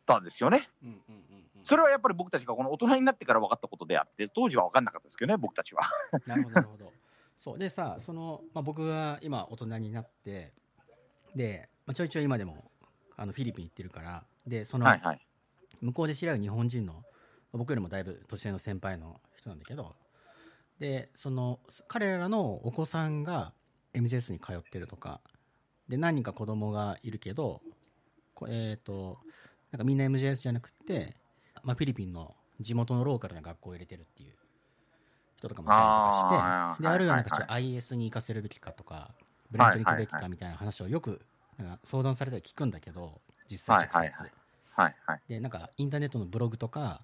[0.05, 0.69] たですよね。
[0.83, 5.81] うんうんうんうんそれはやっぱり僕たちがこの大人になってから分かったことであって、当時は分かんなかったですけどね、僕たちは。
[6.25, 6.93] なるほどなるほど
[7.35, 10.53] そうでさその、まあ、僕が今大人になって
[11.35, 12.71] で、まあ、ちょいちょい今でも
[13.15, 15.27] あのフィリピン行ってるからでその、はいはい。
[15.81, 17.03] 向こうで知り合う日本人の
[17.53, 19.95] 僕よりもだいぶ年上の先輩の人なんだけど
[20.79, 23.53] でその彼らのお子さんが
[23.93, 25.21] MJS に通ってるとか
[25.87, 27.61] で何人か子供がいるけど
[28.33, 29.17] こえっ、と
[29.71, 31.15] なんかみんな MJS じゃなくて、
[31.63, 34.33] まあ、フィリピンの地元のローカルな学校を入れてるっていう
[35.37, 36.11] 人とかもいたりとか
[36.77, 37.39] してであるいはなんかはい。
[37.39, 39.11] ちょっと IS に行かせるべきかとか
[39.51, 41.21] ブレントに行くべきかみたいな話をよく
[41.83, 44.11] 相談されたり聞くんだけど実際直接、はい。
[44.71, 45.21] はいはい。
[45.27, 47.01] でなんかインターネットのブログとか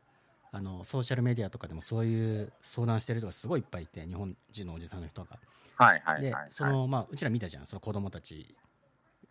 [0.55, 5.39] あのソーシャルメディアとかでもそういう相談してる人がすごいいっぱいいて日本人のおじさんの人が。
[5.75, 6.21] はいはいはい。
[6.21, 8.55] ではいそのまあうちら見たじゃんその子供たち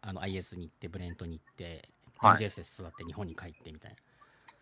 [0.00, 3.96] あの IS に行ってブレントに行ってはい MJS で座って日本に帰ってみたい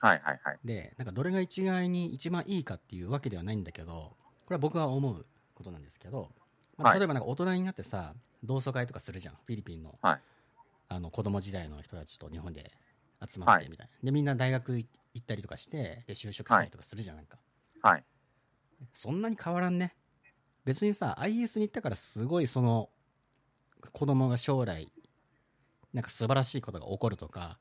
[0.03, 0.09] な。
[0.11, 0.59] はいはいはい。
[0.63, 4.13] でなんかどれが一概に一番いいかっていうわけではないんだけど
[4.45, 6.29] これは僕は思うことなんですけど、
[6.77, 8.13] まあ、はい例えばなんか大人になってさ
[8.45, 10.21] 同窓会とかするじゃんフィリピンの,、はい
[10.89, 12.73] あの子供時代の人たちと日本で
[13.27, 17.39] 集まってみたいな、でみんな大学行ったりとかしてで就職したりとかするじゃん、なんか
[17.83, 18.05] はい。
[18.95, 19.95] そんなに変わらんね
[20.65, 22.91] 別にさ IS に行ったからすごいその
[23.93, 24.89] 子供が将来
[25.93, 27.59] なんか素晴らしいことが起こるとか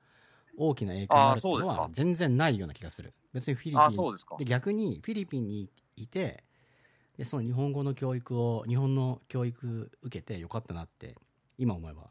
[0.57, 4.45] 大きな影響があるっていうのは全然ないような気がする別にフィリあ、ピンで。
[4.45, 6.43] 逆にフィリピンにいて
[7.17, 11.15] でその日本語の教育を日本の教育受けてよかったなって
[11.57, 12.09] 今思えば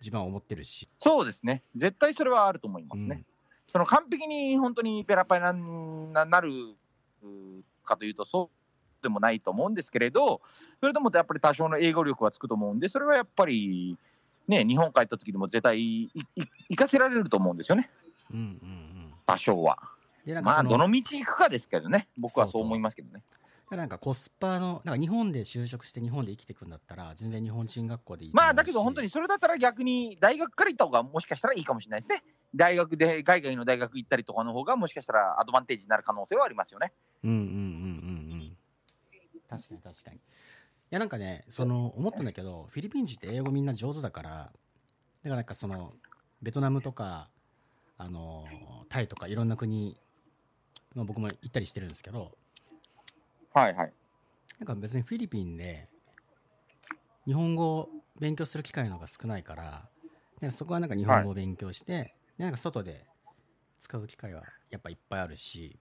[0.00, 1.62] 自分は思ってるし、そうですね。
[1.76, 3.16] 絶対それはあると思いますね。
[3.16, 3.39] うん
[3.72, 6.50] その完璧に本当にペラペラにななる
[7.84, 10.40] かというと、そうでもないと思うんですけれど、
[10.80, 13.96] それともやっぱり多少の英語力はつくと思うんで、それはやっぱり、
[14.48, 16.24] ね、日本帰った時でも絶対いい
[16.70, 17.88] 生かせられると思うんですよね、
[18.32, 18.90] うんうんうん
[19.26, 19.78] 多少は。
[20.42, 23.22] まあ、どの道行くかですけどね、僕はそう思いますけどね。
[23.76, 32.24] なんかコスパのなんか日本で就職して日本で生きていくんだったら全然日本人学校でいいまあ、だけど本当にそれだったら逆に大学から行った方がもしかしたらいいかもしれないですね。
[32.54, 36.92] 大学で海外の大学行ったりとかの方がもしかしたらアドバンテージになる可能性はありますよね。
[37.22, 37.52] うんうんうんうん
[38.32, 38.56] うん
[39.48, 40.20] 確かに確かにい
[40.90, 44.52] やなんかねその思ったんだけどフィリピン人って英語みんな上手だからだか
[45.24, 45.92] らなんかその
[46.40, 47.28] ベトナムとか
[47.98, 48.46] あの
[48.88, 49.96] タイとかいろんな国、
[50.94, 52.32] まあ、僕も行ったりしてるんですけど
[53.52, 53.92] はいはい。
[54.58, 55.88] なんか別にフィリピンで
[57.24, 59.88] 日本語を勉強する機会の方が少ないから
[60.40, 63.04] でそこはなんか日本語を勉強して、でなんか外で
[63.80, 65.78] 使う機会はやっぱいっぱいあるし、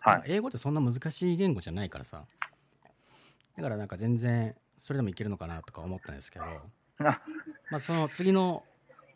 [0.00, 0.22] はい。
[0.26, 2.24] 英語ってそんな難しい言語じゃないからさ
[3.56, 6.60] だからなんか全然それでもいけるのかなとか思ったんですけどあ
[7.70, 8.64] まあその次の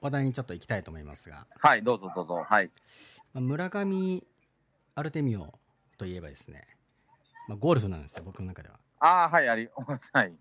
[0.01, 2.45] 話題にちょっと行きたいと思いますが、はい、どうぞどうぞ。
[2.47, 2.71] はい。
[3.33, 4.23] まあ、村上
[4.95, 5.59] アルテミオ
[5.97, 6.67] といえばですね、
[7.49, 9.69] まあ、ゴルフなんですよ僕の中ではああ、はい、あり、
[10.13, 10.35] はい。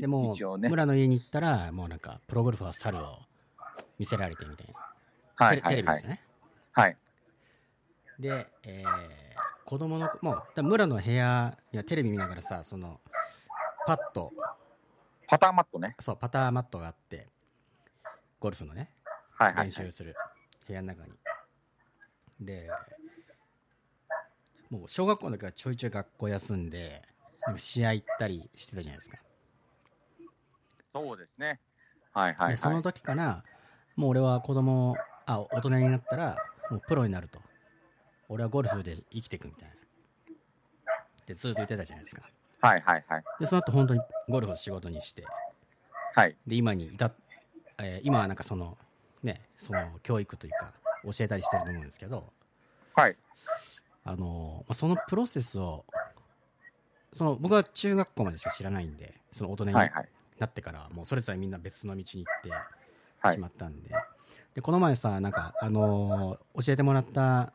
[0.00, 0.68] でも、ね。
[0.68, 3.18] 村の家に行ったらもうなんかプロゴルファー猿を
[3.98, 4.85] 見せられてみたいな、
[5.36, 6.06] はい、テレはい、はいテレビです。
[6.06, 6.20] ね
[6.72, 6.96] はい。
[8.18, 9.26] で、えー
[9.66, 13.00] 子供のもう村の部屋にはテレビ見ながらさその
[13.84, 14.32] パッと
[15.26, 15.96] パターマットね。
[15.98, 17.26] そうパターマットがあって
[18.38, 18.90] ゴルフのね
[19.32, 19.72] はい、はい練。
[19.72, 20.14] 習する
[20.68, 21.12] 部屋の中に
[22.40, 22.70] で
[24.70, 27.02] もう小学校の時はちょいちょい学校休んで
[27.44, 29.18] なんか試合行ったりしてたじゃないですか、
[30.94, 31.58] そうですね。
[32.12, 32.50] はい、はい、はい。
[32.50, 33.42] でその時から
[33.96, 34.96] もう俺は子供
[35.26, 36.36] あ大人になったら
[36.70, 37.40] もうプロになると
[38.28, 39.74] 俺はゴルフで生きていくみたいな
[41.26, 42.22] でずっと言ってたじゃないですか
[42.60, 43.24] はい、はい、はい。
[43.40, 45.24] でその後本当にゴルフを仕事にして
[46.14, 46.36] はい。
[46.46, 47.12] で今に至っ、
[47.78, 48.76] えー今はなんかその
[49.22, 50.72] ねその教育というか
[51.04, 52.32] 教えたりしてると思うんですけど
[52.94, 53.16] はい。
[54.04, 55.84] あのまあ、そのプロセスを
[57.12, 60.08] その僕は中学校までしか知らないんでその大人にはい、はい。
[60.38, 62.50] なってからもうそれぞれみんな別の道に行って
[63.20, 63.90] はいしまったんで,、
[64.56, 67.52] でこの前さなんか、あの教えてもらった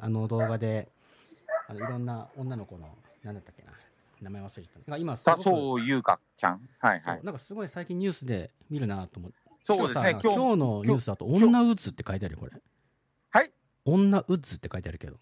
[0.00, 0.88] あの動画で
[1.68, 2.88] あのいろんな女の子の
[3.22, 3.72] 何だったっけな
[4.22, 6.60] 名前忘れちゃった今すご優香ちゃん？
[6.78, 7.20] はい、はい。
[7.22, 12.52] なんかすごい最近ニュースで見るなと思ってそうですね今日のニュースだと「女打つ」って書いてあるよこれ
[13.30, 13.52] はい
[13.84, 15.18] 女打つって書いてあるけど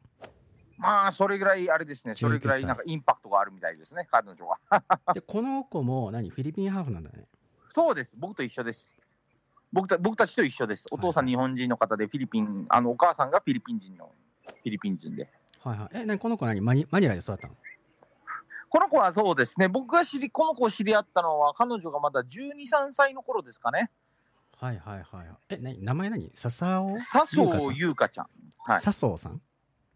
[0.78, 2.14] まあ、それぐらい、あれですね。
[2.14, 4.58] それぐらい、なんかインパクトがあるみたいですね、彼女は。
[5.14, 7.24] でこの子も何フィリピンハーフなんだね
[7.74, 8.12] そうです。
[8.14, 8.86] 僕と一緒です。
[9.76, 10.86] 僕た僕たちと一緒です。
[10.90, 14.10] お父さんはい日本人の方で、フィリピン、あの、お母さんがフィリピン人の、
[14.46, 15.28] フィリピン人で。
[15.60, 15.88] はいはい。
[15.92, 16.62] え何この子何？
[16.62, 17.54] マニマニラで育ったの？
[18.70, 23.90] この子はそうですね、僕が知り、この子を知り合ったのは、彼女がまだ12、3歳の頃ですかね。
[24.58, 26.32] はいはいはいえ何名前何？
[26.34, 26.98] 笹尾？
[26.98, 28.26] 笹生優香ちゃん。
[28.64, 28.80] はい。
[28.80, 29.42] 笹生さん？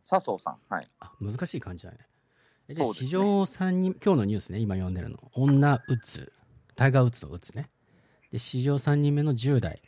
[0.05, 0.59] 笹生さん。
[0.69, 0.89] はい。
[1.01, 1.99] あ難しい感じだね。
[2.69, 2.93] えでね。
[2.93, 5.17] 史上3人今日のニュースね今読んでるの。
[5.33, 6.31] 女打つ。
[6.77, 7.71] タイガー・ウッズの打つね
[8.33, 9.83] で史上3人目の10代。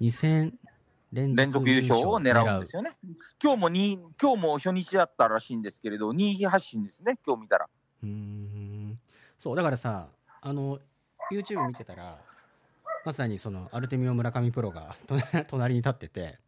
[0.00, 0.58] 2戦
[1.12, 2.96] 連連続優勝を狙うんですよよね。
[3.40, 7.68] 今日もに今日も初日だったらしいんですけれど、2位発進ですね、今日見たら。
[8.02, 8.98] うーん。
[9.38, 10.08] そうだからさ
[10.40, 10.78] あの
[11.32, 12.18] YouTube 見てたら
[13.04, 16.38] まさにそのアルテミオ村上プロが隣 隣に立ってて。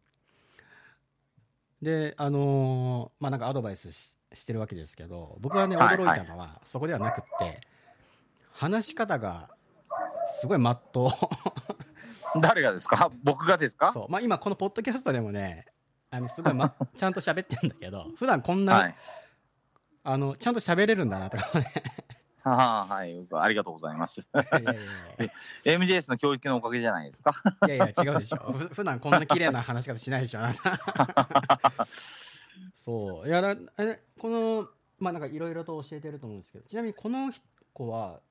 [1.79, 5.97] であのーまあなんかアドバイスししてるわけですけど僕はねはい。
[5.97, 7.61] 驚いたのは、そこではなくって
[8.51, 9.49] 話し方が
[10.27, 11.11] すごいまっと
[12.35, 13.11] う誰がですか？
[13.23, 13.91] 僕がですか？
[13.91, 15.65] そう、まあ、今このポッドキャストでもね
[16.09, 18.95] あのすごい、ま、 ちゃんと喋ってんだけど普段こんな、はい。
[20.03, 21.73] あのちゃんと喋れるんだなとかね。
[22.43, 24.21] はあはい、ありがとうございます。
[24.21, 24.75] いやいやい
[25.65, 27.33] や MJS の教育のおかげじゃないですか？
[27.65, 28.37] いやいや違うでしょ。
[28.53, 30.41] ふ普段こんな綺麗な話し方しないでしょ
[32.75, 33.27] そう。
[33.27, 33.41] いや
[34.17, 37.31] このまあなんかいろいろと教えてると思うんですけどちなみにこの
[37.73, 38.21] 子は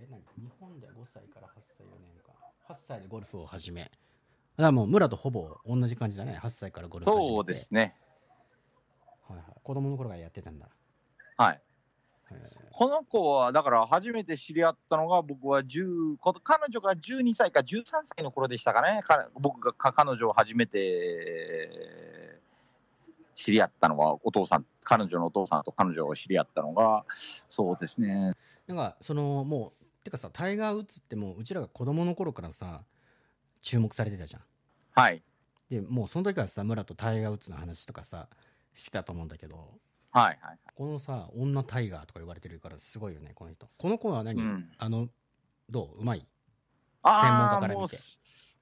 [0.00, 0.20] え何？
[0.38, 3.92] 日本で5歳から8歳4年間8歳でゴルフを始めだか
[4.56, 7.94] らもう村とほぼ同じ感じだね8歳からゴルフを始めてそうですね。
[9.28, 10.68] はいはい、子供の頃からやってたんだ
[11.36, 11.60] はい。
[12.72, 17.82] この子は、だから初めて知り合ったのが、僕は10、こ彼女が12歳か13
[18.16, 19.02] 歳の頃でしたかね。
[19.02, 22.40] か僕がか彼女を初めて
[23.34, 27.04] 知り合ったのは、お父さん、彼女のお父さんと彼女を知り合ったのが、
[27.48, 28.34] そうですね。
[28.68, 32.82] なんかそのもうてかさタイガー・ウッズってもううちらが子供の頃からさ
[33.62, 34.42] 注目されてたじゃん。
[34.92, 35.22] はい。
[35.70, 38.28] でもうその時からさ村とタイガー・ウッズの話とかさ
[38.74, 39.78] してたと思うんだけど。
[40.12, 40.58] はいはい。
[40.74, 43.66] このさ女タイガーとか言われてるからすごいよねこの人。
[43.78, 44.70] この子は何、うん。
[44.78, 45.08] あの
[45.68, 46.00] どう？
[46.00, 46.26] うまい？
[47.02, 47.98] あー専門家から見て。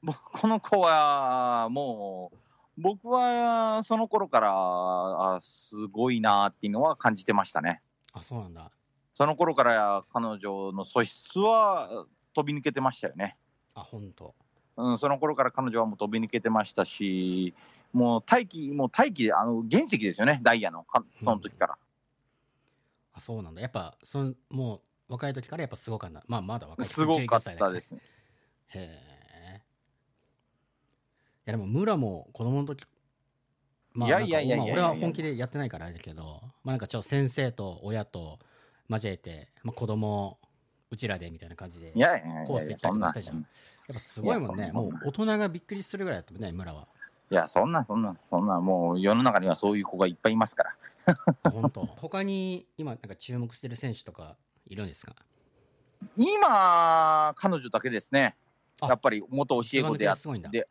[0.01, 2.39] もうこの子は、もう、
[2.81, 7.83] 僕はその頃から、あすごいなっていうのは感じてましたね。
[8.13, 8.71] あそうなんだ
[9.19, 13.37] その頃から彼女の素質は飛び抜けてましたよね。
[13.75, 14.35] あ本当。
[14.77, 17.53] うん、その頃から彼女はもう飛び抜けてましたし、
[17.93, 21.79] もう大気、もう大気で、あの原石ですよね、ダイヤの、かその時から。
[23.13, 23.61] あそうなんだ。
[23.61, 26.23] やっぱそのもう若い時からやっぱすごかった。
[26.29, 27.91] まあまだ若いすごか19ったです。
[27.93, 28.01] ね。
[28.69, 29.63] へえ
[31.47, 32.85] いやでも村も子供の時
[33.95, 38.39] まあいやいやいや俺は本気でやってないからあれだけどまあなんかちょっと先生と親と
[38.89, 40.39] 交えて、まあ、子供
[40.91, 43.37] うちらでみたいな感じでコース行ったりとかしたじゃん。
[43.37, 43.47] やっ
[43.95, 44.73] ぱすごいもんね。
[44.73, 46.89] もう大人がびっくりするぐらいだったもんね村は。
[47.31, 50.65] いや、そんな、そんな、そんな、もう世の中にはそういう子がいっぱいいますか
[51.05, 51.51] ら。
[51.51, 51.85] 本当。
[51.85, 55.15] 他に今なんか注目してる選手とかいるんですか？
[56.17, 58.35] 今、彼女だけですね。
[58.81, 60.49] あやっぱり元教え子であっすごいんだ。
[60.49, 60.67] で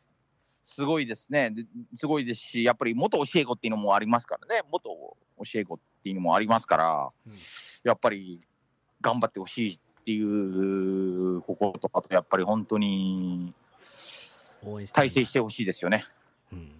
[0.64, 1.50] すごいですね。
[1.50, 7.32] ですごいですし、やっぱり元教え子っていうのもありますからね、元教え子っていうのもありますから、うん。
[7.84, 8.40] やっぱり
[9.00, 13.54] 頑張ってほしいっていう心とかと、やっぱり本当に
[14.92, 16.04] 体制してほしいですよね。
[16.52, 16.72] うん。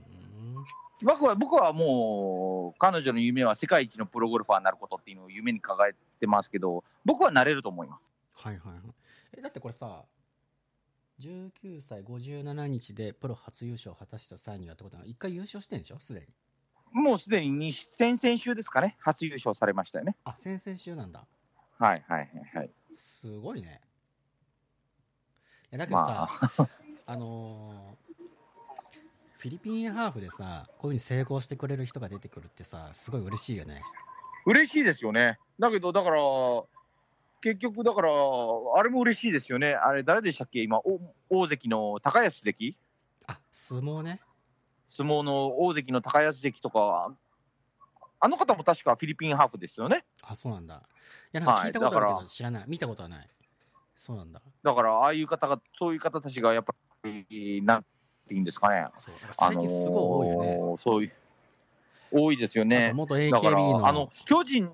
[1.02, 8.12] 僕は僕はもう、彼女の夢は世界一のプロゴルファーになることっていうのを夢に掲げてますけど、僕はなれると思います。
[8.34, 8.80] はいはいはい。
[9.36, 10.04] えだってこれさ
[11.20, 15.98] 19歳57日でプロ初優勝を果たした際にはってことは一回優勝してんでしょ？
[15.98, 16.26] すでに
[16.92, 20.16] もうすでに先々週ですかね、初優勝されましたよね。
[20.24, 21.26] あ先々週なんだ
[21.78, 22.70] はいはいはいはい。
[22.94, 23.80] すごいね
[25.70, 26.68] いやだけどさ、まあ、
[27.06, 27.98] あのー
[29.38, 33.82] フィリピンハーフでさこういうふうに成功してくれる人が出てくるってさすごい嬉しいよね
[34.46, 35.38] 嬉しいですよね。
[35.60, 36.16] だけど、だから、
[37.42, 38.08] 結局、だから、
[38.76, 39.74] あれも嬉しいですよね。
[39.74, 40.62] あれ、誰でしたっけ？
[40.62, 42.76] 今、お大関の高安関？
[43.26, 44.20] あ相撲ね
[44.90, 47.12] 相撲の大関の高安関とか、
[48.20, 50.04] あの方も確かフィリピンハーフですよね。
[50.22, 50.76] あそうなんだ。
[50.76, 50.78] い
[51.32, 53.28] やなんか聞いたことあるけど知らない、見たことはない。
[53.94, 54.40] そうなんだ。
[54.62, 56.74] だから、ああいう方が、そういう方たちがやっぱ
[57.04, 57.84] り、なん
[58.26, 58.86] ていうんですかね。
[58.96, 59.14] そう。
[59.32, 61.12] 最近すごい多いよね、あのーそういう、
[62.10, 62.94] 多いですよあねと。
[62.94, 63.30] 元 AKB
[63.78, 63.86] の。
[63.86, 64.72] あの、巨人、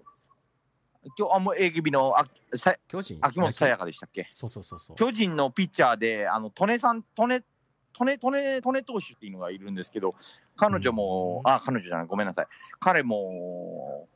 [1.18, 3.18] 今日あもう AKB のあさ巨人？
[3.20, 4.28] 秋元さやかでしたっけ？
[4.30, 4.96] そうそうそうそう。
[4.96, 7.42] 巨人のピッチャーで、あの、利根さん、利根、
[8.00, 10.14] 利根、利根、利根投手っていうのがいるんですけど、
[10.56, 12.46] 彼女も、うんあ、彼女じゃない、ごめんなさい。
[12.80, 14.08] 彼も、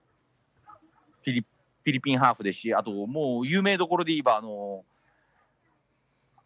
[1.23, 4.85] フィリフィリピンハーフですし、あと、もう有名どころで言えば、あの、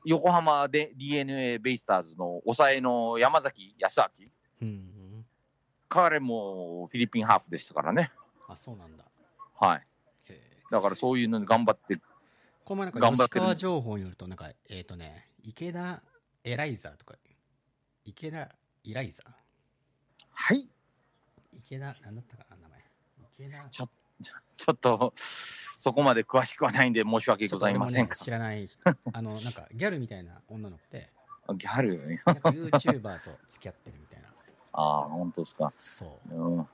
[0.05, 4.29] 横浜で DNA ベイスターズの抑えの山崎康明、
[4.63, 4.93] うん
[5.89, 8.11] 彼もフィリピンハーフでしたからね。
[8.49, 9.05] あそうなんだ
[9.61, 9.87] はい。
[10.71, 11.99] だからそういうのに頑張って、
[12.65, 16.01] この前なんか吉川情報によるとなんかえっ、とね池田
[16.45, 17.15] エライザーとか
[18.05, 18.49] 池田
[18.85, 19.23] イライザ。
[19.25, 19.31] ー
[20.33, 20.69] はい。
[21.57, 22.81] 池田なんだったかな名前。
[23.35, 23.69] 池田。
[23.71, 25.15] ちょっと、
[25.81, 28.69] そこまで詳しくはないんで申し訳ございませんね知らない
[29.13, 31.11] あのなんかギャルみたいな女の子で。
[31.57, 32.21] ギャル？
[32.25, 34.29] なんか YouTuber と付き合ってるみたいな。
[34.75, 35.73] ああ、本当ですか。
[35.79, 36.35] そう。
[36.35, 36.69] うん。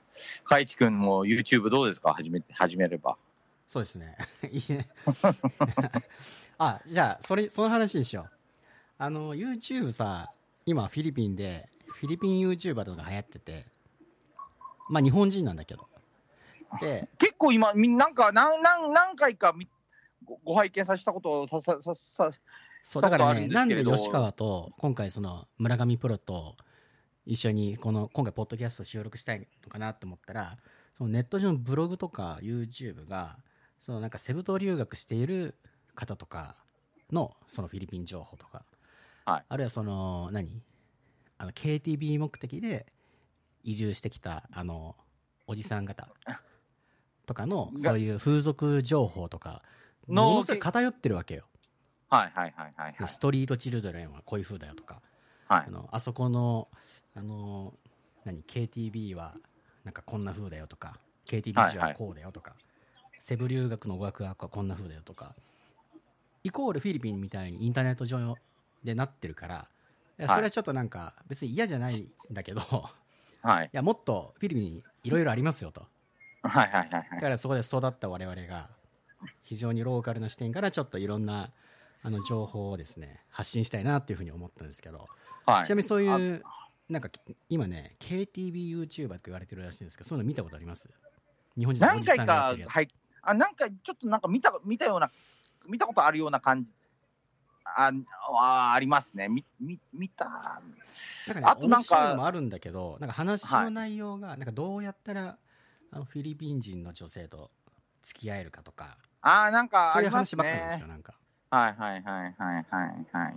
[0.45, 2.13] 海地君も YouTube どうですか？
[2.13, 3.17] 始めて、始めれば。
[3.67, 4.17] そうですね。
[4.51, 4.87] いいね。
[6.57, 8.31] あじゃあそれその話にしよう。
[8.99, 10.31] あの YouTube さ
[10.69, 13.65] 今フィリピンでフィリピン YouTuber とかが流行ってて
[14.89, 15.87] まあ日本人なんだけど。
[16.79, 19.67] で結構今、みなんか何何何回かみ
[20.23, 22.31] ごご拝見させたことをささささ
[22.83, 26.55] そうだからねなんで吉川と今回その村上プロと
[27.25, 30.57] 一緒にこの今回ポッドキャスト収録したいのかなと思ったら
[30.95, 33.37] そのネット上のブログとか YouTube が
[33.79, 35.55] そのなんかセブ島留学している
[35.95, 36.55] 方とか
[37.11, 38.63] のそのフィリピン情報とか、
[39.29, 39.45] はい。
[39.47, 40.61] あるいはその何？
[41.37, 42.85] あの KTB 目的で
[43.63, 44.95] 移住してきたあの
[45.47, 46.09] おじさん方
[47.25, 49.61] とかのがそういう風俗情報とか
[50.07, 51.45] のものすごい偏ってるわけよ。
[52.09, 53.07] はいはいはいはいはい。
[53.07, 55.01] ストリートチルドレンはこういう風だよとか、
[55.47, 55.63] はい。
[55.67, 56.67] あのあそこの
[57.15, 57.73] あの
[58.25, 59.35] 何？KTB は
[59.83, 62.55] なんかこんな風だよとか KTB 市はこうだよとか、
[63.19, 65.35] セブ留学の語学学はこんな風だよとか
[66.43, 68.35] イコールフィリピンみたいにインターネット上
[68.83, 69.67] でなってるから
[70.17, 72.63] いやそれはちょっとなんか別に嫌じゃないんだけど、い、
[73.47, 73.69] はい。
[73.71, 75.85] やもっとフィリピンにいろいろありますよと。
[76.43, 77.21] はいはいはいだはい。
[77.21, 78.69] からそこで育った我々が
[79.43, 81.51] 非常にローカルな視点からちょっといろんな
[82.03, 85.07] あの情報をですね発信したいなっていうふうに思ったんですけど、
[85.45, 85.65] はい。
[85.65, 86.43] ちなみにそういう
[86.89, 87.09] なんか
[87.49, 90.89] 今ね KTBYouTuber って言われてるらしいんですけどそういうの見たことあります？
[91.57, 92.69] 日本人のお何じさ回かんがやってるやつ。
[92.71, 92.87] はい
[93.21, 95.11] あなんかちょっとなんか見た見たような
[95.67, 96.69] 見たことあるような感じ
[97.77, 97.91] あ
[98.31, 99.27] あありますね。
[99.27, 100.61] みみ見た。
[101.27, 105.37] なんかね、あとなんかもあるんだけど、なんか話の内容が、なんかどうやったら
[105.91, 107.49] あのフィリピン人の女性と
[108.01, 110.81] 付き合えるかとか、あーなんかそういう話ばっかりですね。
[110.81, 111.13] よ、なんか。
[111.51, 113.35] はいはいはいはいはいはい。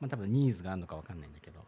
[0.00, 1.60] まあ多分ニーズがあるのかわかんないんだけど。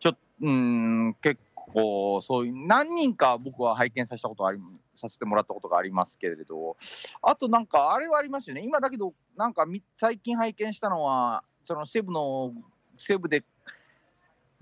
[0.00, 4.58] ちょっとうーん結構そういう何人か僕は拝見させたことあり
[5.02, 6.76] させてもらったことがありますけれど
[7.20, 12.54] あとなんかあれはありますよね今だけどなんかみ最近拝見したのはその西部の
[12.96, 13.44] 西部で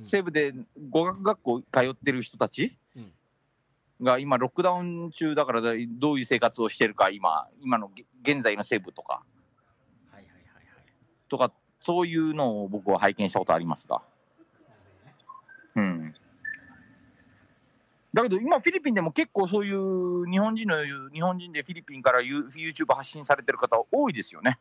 [0.00, 0.54] うん西部で
[0.88, 3.12] 語学学校通ってる人たちうん
[4.02, 9.22] が今ロックダウン中だからだどういう生活をしてるか今今のげ現在の西部とか
[10.10, 10.84] はいはいはいはい。
[11.28, 11.52] とか
[11.84, 14.00] そういうのを僕は拝見したことありますが。
[15.76, 16.14] うん。
[18.12, 20.76] だけど今フィリピンでも結構そういう日本人の
[21.12, 24.58] 日本人でフィリピンからユ YouTube 発信されてる方多いですよね。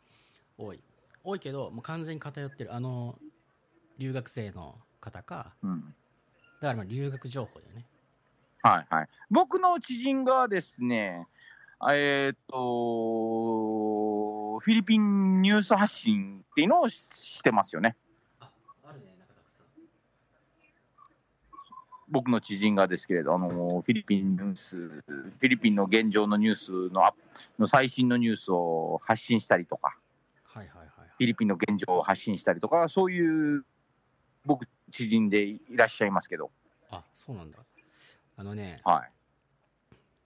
[0.58, 0.80] 多い。
[1.24, 2.74] 多いけど、もう完全に偏ってる。
[2.74, 3.18] あの、
[3.98, 5.82] 留学生の方か、うん。
[6.62, 7.86] だからまあ留学情報だよね。
[8.62, 9.10] はいはい。
[9.30, 11.28] 僕の知人がですね、
[11.90, 12.60] えーっと、
[14.60, 17.96] フィリピンニュース発信っていうのをししてますよね。
[18.40, 18.52] あ、
[18.84, 19.66] あるね、なんかたくさん。
[22.10, 27.02] 僕の知人がですけれど、あのフィリピンニュース、フィリピンの現状のニュースの
[27.60, 29.98] の最新のニュースを発信したりとか、
[30.44, 31.10] はいはいはいはい。
[31.18, 33.64] フィリピンの現状を発信したりとか、そういう
[34.46, 36.52] 僕、知人でいらっしゃいますけど、
[36.90, 37.60] あ、そうなんだ。
[38.36, 39.12] あのね、はい。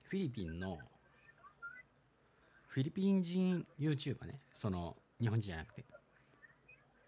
[0.04, 0.78] フィリピンの、
[2.68, 5.84] フィリピン人 YouTuber ね、その、日本人じゃなくて。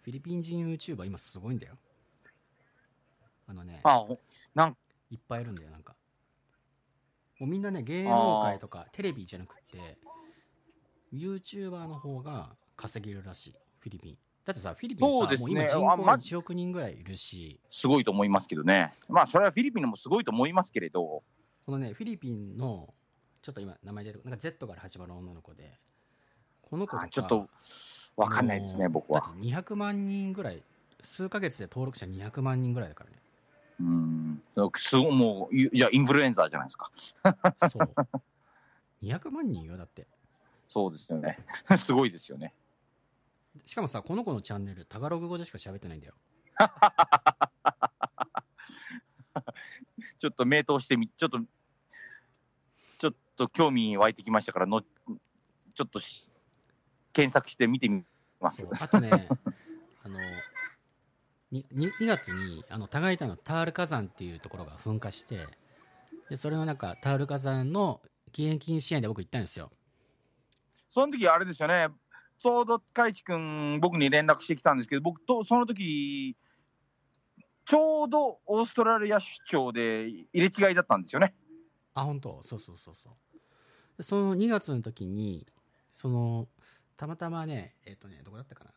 [0.01, 1.77] フィリピン人 YouTuber 今すごいんだよ。
[3.47, 4.19] あのね、あほ
[4.53, 4.77] なん
[5.11, 5.95] いっぱいいるんだよ、なんか。
[7.39, 9.97] もうみんなね、芸能界とかテレビじゃなくて、
[11.13, 14.17] YouTuber の方が稼げるらしい、フィリピン。
[14.45, 18.93] だってさ、フィリピンさ、ねもう今人口あま1億人ぐらいいるし、すごいと思いますけどね。
[19.09, 21.23] まあ、それはフィリピンのもすごいと思いますけれど、
[21.65, 22.93] このね、フィリピンの、
[23.41, 25.79] ちょっと今名前出てこなんか Z から始まる女の子で、
[26.61, 27.49] この子とかあちょっと
[28.15, 29.27] わかんないですね、僕はだ。
[29.27, 30.63] って200万人ぐらい、
[31.01, 33.17] 数ヶ月で登録者200万人ぐらいだからね。
[33.79, 34.41] うん。
[34.77, 36.91] すごいもう、いじゃあインフルエンザーじゃないですか。
[37.69, 37.89] そう。
[39.03, 40.07] 200万人よ、だって。
[40.67, 41.39] そうですよね。
[41.77, 42.53] すごいですよね。
[43.65, 46.13] しかもさ、この子のチャンネル、タガログ語でしか喋ってないんだよ。
[50.19, 51.39] ちょっと名答してみ、ちょっと、
[52.97, 56.27] ちょっと興味湧いてきましたからの、ちょっとし
[57.13, 58.03] 検索して見てみ
[58.41, 58.67] ます。
[58.79, 59.29] あとね、
[60.03, 60.19] あの、
[61.51, 65.47] にに 2, 月にあのタガイタのタール火山っていうところが噴火して
[66.29, 68.01] でそれの中タール火山の
[68.37, 69.71] 義援金支援で僕行ったんですよ。
[70.89, 71.89] その時あれですよね、
[72.39, 76.37] 東土海地君、僕に連絡してきたんですけど、僕と、その時
[77.65, 81.33] ちょうどオーストラリア出張で入れ違いだったんですよね。
[81.93, 82.39] あ本当？
[82.43, 83.13] そうそうそうそう。
[83.97, 85.47] でその2月の時に
[85.91, 86.47] その
[86.95, 88.71] たまたまねえっ、とねどこだったかな？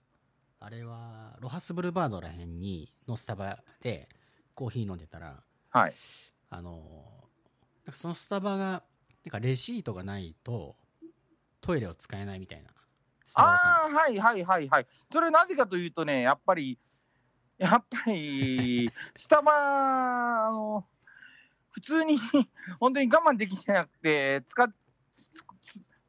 [0.61, 4.09] あれはロハスブルバードらへんにのスタバで
[4.55, 5.95] コーヒー飲んでたらはい。
[6.51, 6.83] あの
[7.93, 8.83] そのスタバが
[9.25, 10.77] なんかレシートがないと
[11.61, 12.71] トイレを使えないみたいな
[13.25, 14.87] スタバだったのああー、はいはいはいはい。
[15.13, 16.79] それなぜかというとね、やっぱり、
[17.59, 20.87] やっぱり、 スタバ、あの、
[21.71, 22.19] 普通に、
[22.81, 24.88] 本当に我慢できなくて、使っ、つ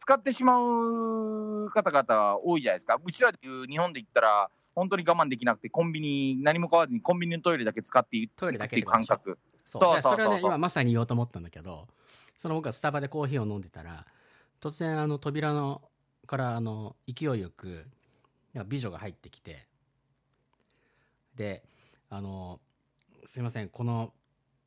[0.10, 3.00] 使ってしまう方々多いじゃないですか。
[3.04, 9.38] うちらでいう日本で言ったら、本当に我慢できなくて、コンビニ、何も買わずにコンビニのトイレだけ使っていくトイレだけっていう感覚。
[9.66, 9.82] そう。
[9.82, 11.88] そうそれはね今まさに言おうと思ったんだけど
[12.40, 14.08] その僕はスタバでコーヒーを飲んでたら
[14.60, 15.84] 突然あの扉の
[16.26, 17.86] からあの勢いよく
[18.66, 19.68] 美女が入ってきて
[21.36, 21.62] で
[22.10, 22.60] あの
[23.26, 24.12] 「すいませんこの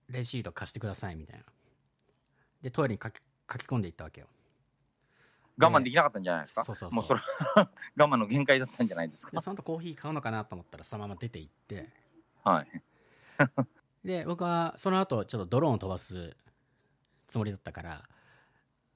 [0.09, 1.45] レシート貸してください」みたいな。
[2.62, 3.14] でトイレに書き
[3.51, 4.28] 書き込んでいったわけよ
[5.66, 6.64] 我慢できなかったんじゃないですか？
[6.64, 7.20] そうそうそうもうそれ、
[7.56, 9.32] 我慢の限界だったんじゃないですか？
[9.32, 11.88] でその後コーヒー買うのかなと思ったらそのまま出て行って
[12.44, 12.82] はい。
[14.04, 16.36] で僕はその後ちょっとドローンを飛ばす
[17.28, 17.90] つもりだったから、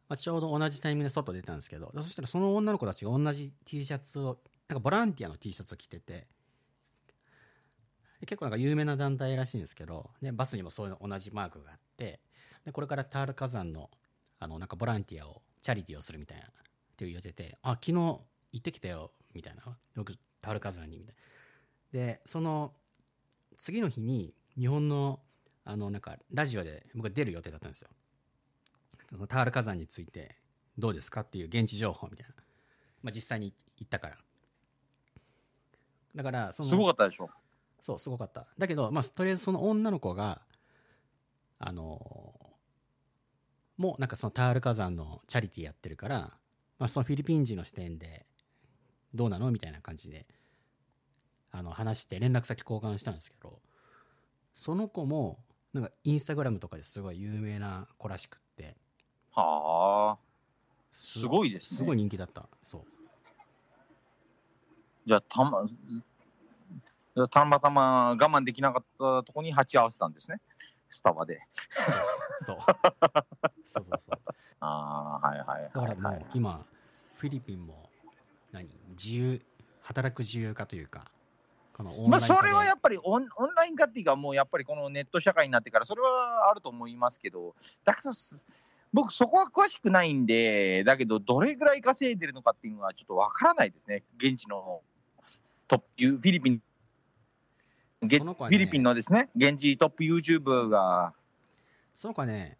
[0.09, 4.39] まあ、ちょうど同じタイミングで外出たんですけどそしたらその女の子たちが同じ T シャツを
[4.69, 6.27] なんかボランティアの T シャツを着てて
[8.21, 12.21] で結構なんか有名な団体らしいんですけどでバスにもそういうの同じマークがあって
[12.65, 13.91] でこれからタール火山の
[14.39, 16.49] あのなんかボランティアをチャリティーをするみたいなっ
[16.97, 18.23] ていう言っててあ昨日行
[18.57, 19.63] ってきたよみたいな
[19.97, 21.21] 僕タール火山にみたいな。
[21.93, 22.73] でその
[23.57, 25.21] 次の日に日本の
[25.65, 27.89] あのなんかラジオで僕が出る予定だったんですよ。
[29.11, 30.37] そのタール火山について
[30.79, 31.23] どうですか？
[31.23, 32.35] っていう現地情報みたいな、
[33.03, 34.17] まあ、実際に行ったから。
[36.15, 37.29] だからそのすごかったでしょ。
[37.81, 38.47] そうすごかった。
[38.59, 40.41] だけど、まあ、とりあえずその女の子が
[41.59, 42.26] あの
[43.77, 46.19] もうなんかそのタール火山のチャリティーやってるから、
[46.79, 48.27] まあ、そのフィリピン人の視点で
[49.15, 50.27] どうなのみたいな感じで
[51.53, 53.61] あの話して連絡先交換したんですけど
[54.55, 55.39] その子も
[55.73, 58.77] なんかインスタグラムとかですごい有名な子らしくって
[59.33, 60.17] はあ。
[60.93, 61.79] すすごいですね。
[61.79, 62.83] すごい人気だったそう
[65.07, 70.41] じゃあ、たま、じゃあたまたま我慢できなかったとこに鉢合わせたんですね。
[70.91, 71.41] スタバで。
[72.41, 72.57] そう。
[73.69, 73.85] そう。
[73.85, 74.19] そうそう
[74.61, 76.65] ああ、はいはいだからもう今
[77.17, 77.91] フィリピンも
[78.53, 78.69] 何？
[78.91, 79.41] 自由
[79.83, 81.05] 働く自由化というか
[81.77, 82.41] このオンまあ、ライン化で。
[82.41, 88.37] それはやっぱりオンオンライン化っていうか、もうやっぱりこのネット社会になってから、それはあると思いますけど、だけど、す
[88.95, 94.81] 僕、そこは詳しくないんで、だけど、どれぐらい稼いでるのかっていうのはちょっとわからないですね、現地の
[95.69, 96.63] トップフィリピン、
[98.03, 101.15] げフィリピンのですね、現地トップ YouTuber が、
[101.95, 102.59] その子はね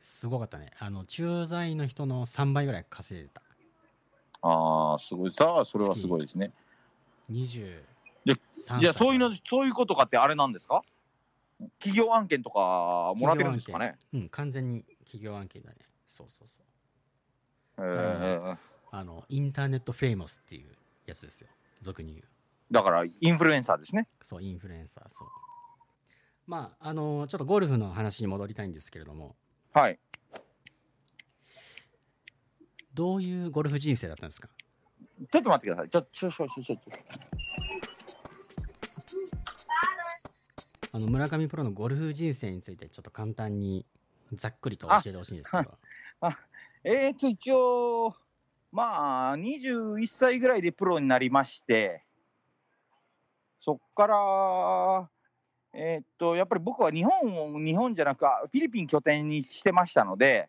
[0.00, 0.70] すごかったね。
[0.78, 3.42] あの駐在の人の3倍ぐらい稼いでた。
[4.42, 6.52] ああ、すごい、さあ、それはすごいですね。
[7.30, 7.80] 23
[8.24, 8.80] で歳。
[8.80, 10.82] じゃあ、そういうの、そういうことかってあれなんですか？
[11.80, 13.96] 企業案件とかもらってるんですかね？
[14.12, 15.76] うん完全に企業案件だね。
[16.06, 16.62] そうそうそう。
[17.78, 18.56] えー。
[18.92, 20.70] あのインターネットフェイマスっていう
[21.06, 21.48] やつですよ。
[21.80, 22.24] 俗に言う
[22.70, 24.08] だから、インフルエンサーですね。
[24.22, 25.28] そうインフルエンサーそう
[26.46, 29.34] まああのちょっとゴルフの話に戻りたいんですけれども
[29.72, 29.98] はい。
[32.94, 34.48] どういうゴルフ人生だったんですか？
[35.30, 35.90] ちょっと待ってください。
[35.90, 36.78] ちょ、ちょ、ちょ、ちょ、ちょ。
[40.92, 43.84] あの村上プロのゴルフ人生についてちょっと簡単に
[44.32, 45.78] ざっくりと教えてほしいんですけど
[46.84, 48.14] えーと、一応、
[48.72, 52.05] まあ、21歳ぐらいでプロになりまして、
[53.58, 55.08] そっから、
[55.72, 60.48] えーっと、やっぱり僕は日本を、日本じゃなく、あフィリピン拠点にしてましたので、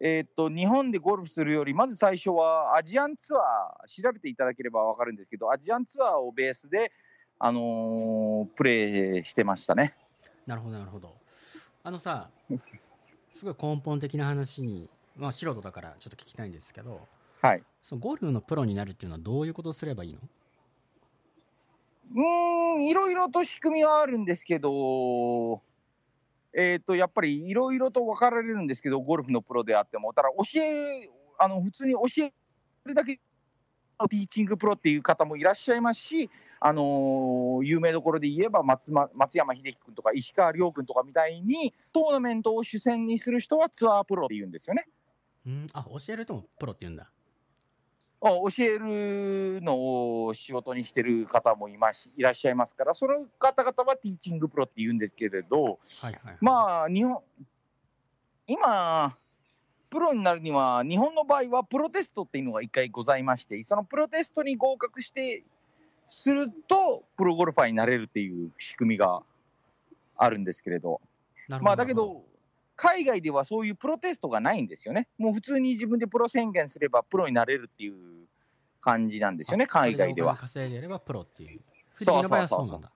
[0.00, 6.90] えーっと、日本でゴルフするより、まず最初はアジアンツアー、調べていただければ分かるんですけど、アジアンツアーをベースで、
[7.38, 9.94] あのープレーしてましたね。
[10.46, 11.14] なるほどなるほど
[11.82, 12.28] あのさ
[13.32, 17.06] すごい根本的な話に、まあ、素人だからちょっと聞きたいんですけど
[17.40, 17.62] はい。
[17.82, 20.20] そのゴルフのプロになるっていうのはどういうことをすればいいの？
[22.14, 25.62] うん、いろいろと仕組みはあるんですけど、
[26.52, 31.08] えっ、と、やっぱりいろいろと分かられるんですけど、ゴルフのプロであっても、ただ教え、
[31.38, 32.32] あの、普通に教え
[32.84, 33.20] るだけ
[34.00, 44.86] のティーチングプロっていう方もいらっしゃいますし、あのー有名どころで言えば松松山英樹君とか石川遼君とかみたいに、トーナメントを主戦にする人はツアープロって言うんですよね。
[45.46, 47.10] うんあ教える人もプロって言うんだ
[48.20, 57.22] 教えるのを仕事にしてる方もいますいらっしゃいますから、その方々はティーチングプロって言うんですけれど、はいはい、はい、まあ、日本、
[58.46, 59.16] 今、
[59.88, 65.44] プロになるには、日本の場合はプロテストっていうのが一回ございまして、そのプロテストに合格して、
[66.10, 69.22] すると、プロゴルファーになれるっていう仕組みが
[70.16, 71.00] あるんですけれど、
[71.48, 72.24] なるほまあ、だけど、
[72.80, 75.06] 海外ではそういうプロテストがないんですよね。
[75.18, 77.94] もう普通に自分でプロ宣言すればプロになれるっていう
[78.80, 80.34] 感じなんですよね、あ海外では。
[80.34, 81.60] 稼いでればプロっていう。
[81.92, 82.90] フィリそうピンの場合はそうなんだ。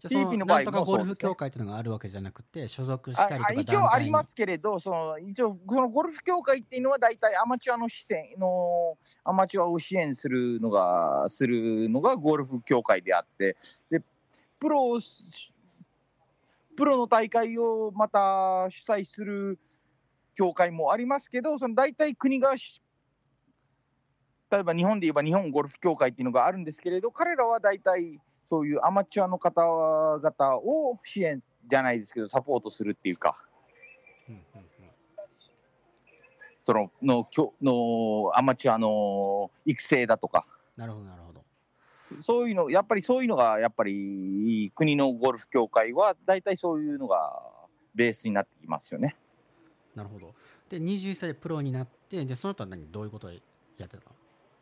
[0.00, 13.56] じゃあそのなんとかゴルフ協会っていうのがあるわけじゃなくて所属しあたりとかあ一応ありますけれど、その一応、このゴルフ協会っていうのは、大体アマチュアの支援の、アマチュアを支援するのが、するのがゴルフ協会であって、
[13.90, 14.02] で
[14.58, 15.00] プロを
[16.80, 19.58] プロの大会をまた主催する
[20.34, 22.80] 協会もありますけど、その大体国がし、
[24.50, 28.18] 例えば日本で言えば日本ゴルフ協会っていうのがあるんですけれど、彼らは大体
[28.48, 33.36] そういうアマチュアの方々を支援じゃないですけど、サポートするっていうか、
[34.26, 34.66] うんうんうん。
[36.64, 37.28] そのの
[37.60, 40.46] のアマチュアの育成だとか、
[40.78, 41.29] なるほどなるほど
[42.22, 47.42] そういうの、やっぱりそういうのが、やっぱり国のゴルフ協会は、大体そういうのが
[47.94, 49.16] ベースになってきますよね。
[49.94, 50.34] なるほど
[50.68, 52.86] で21歳でプロになってでその後は何？
[52.92, 54.02] どういうことをやってた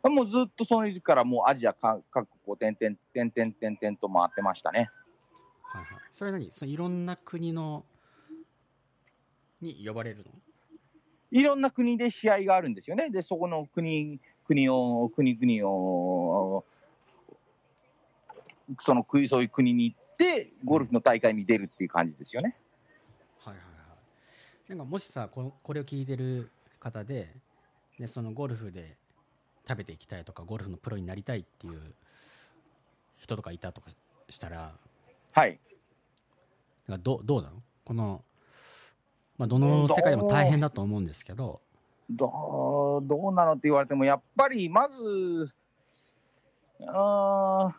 [0.03, 0.15] の？
[0.15, 4.89] もうずっとその時からもうアジアか各国を点々点々点々と回ってましたね。
[5.61, 6.51] はいはいそれは何？
[6.51, 7.85] そのいろんな国の
[9.61, 10.23] に呼ばれるの？
[11.31, 13.11] いろんな国で試合があるんですよね。
[13.11, 16.65] で、そこの国、国を、国々を、
[18.77, 22.55] その国、そういう国に行って、ゴルフの大会に出るっていう感じですよね。
[23.39, 23.69] はいはいはい
[24.69, 27.33] なんかもしさここれを聞いてる方で
[27.97, 28.97] でそのゴルフで
[29.67, 31.81] 食べていきたいとかゴルフのプロになりたいっていう
[33.17, 33.89] 人とかいたとか
[34.29, 34.73] したら
[35.31, 35.59] はい。
[36.87, 37.55] なんかどどうなの？
[37.83, 38.23] この、
[39.39, 41.61] まあ、どの世界でも大変だと思うんですけど
[42.11, 45.51] どう、どうなのって言われても、やっぱりまず、
[46.87, 47.73] あー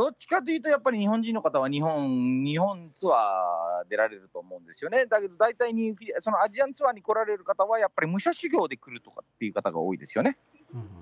[0.00, 5.04] どっちかというと、やっぱり日本人の方は日本、日本ツアー出られると思うんですよね。
[5.04, 10.38] だけど大体に、そのアジアンツアーに来られる方は、やっぱり武者修行で来るとかっていう方が多いですよね。
[10.72, 10.92] うんうんうん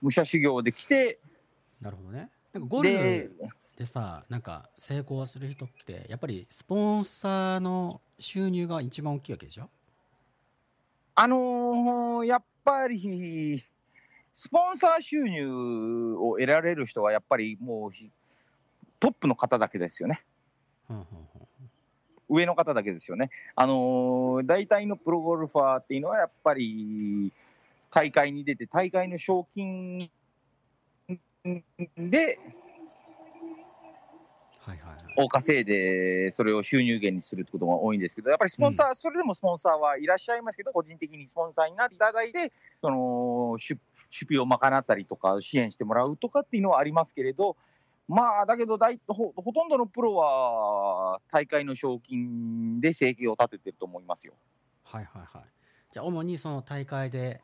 [0.00, 1.18] 武者修行で来て、
[1.80, 9.68] なるほどねなんかゴルでフ、でさなんか成功する人ってやっぱりスポンサーの収入が一番大きいわけでしょ？
[11.16, 13.64] あのーやっぱり、
[14.32, 18.10] スポンサー収入を得られる人は、やっぱりもうひ
[19.00, 20.22] トップの方だけですよね。
[20.90, 21.06] うんうんうん
[22.30, 23.30] 上の方だけですよね。
[23.54, 27.32] あのー大体のプロゴルファーっていうのは、やっぱり
[27.90, 30.10] 大会に出て、大会の賞金
[31.96, 32.38] で
[34.60, 47.56] はいはいはい大稼いで、それを収入源にするってことが多いんですけど、やっぱりスポンサー、それでもスポンサーはいらっしゃいますけど、個人的にスポンサーになっていただいて、その出出費を賄ったりとか、支援してもらうとかっていうのはありますけれど、
[48.08, 54.34] まあ、だけど大ほ、ほとんどのプロは大会の賞金で生計を立ててると思いますよ。
[54.84, 55.42] はいはいはい
[55.92, 57.40] じゃあ主にその大会で、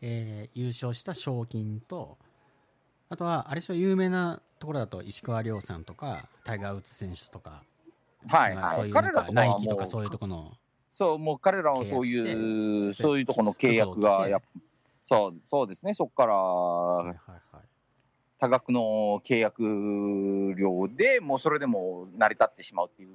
[0.00, 2.18] えー優勝した賞金と
[3.08, 7.64] あとはあれでしょ有名なところだと石川遼さんとかタイガー・ウッズ選手とか、
[8.26, 8.76] はい、まあはい。
[8.76, 10.52] そういうなんかナイキとかもそういうところの
[11.00, 14.46] そう、もう彼らはそう契いう、そういうところの契約がやっぱ、
[15.10, 17.16] そう、そうですね、そこから、はいはい
[17.52, 17.64] はい。
[18.38, 19.62] 多額の契約
[20.56, 23.08] 料でもうそれでも成り立ってしまうっていう、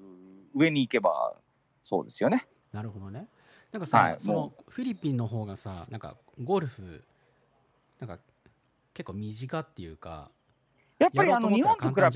[0.53, 1.37] 上に行けば
[1.83, 2.47] そうですよね。
[2.71, 3.27] なるほどね。
[3.71, 7.03] なんかさ、そはいものフィリピンの方がさなんかゴルフ
[7.99, 8.19] なんか
[8.93, 10.31] 結構身近っていうか
[10.99, 12.11] やっぱりあの日本と比べら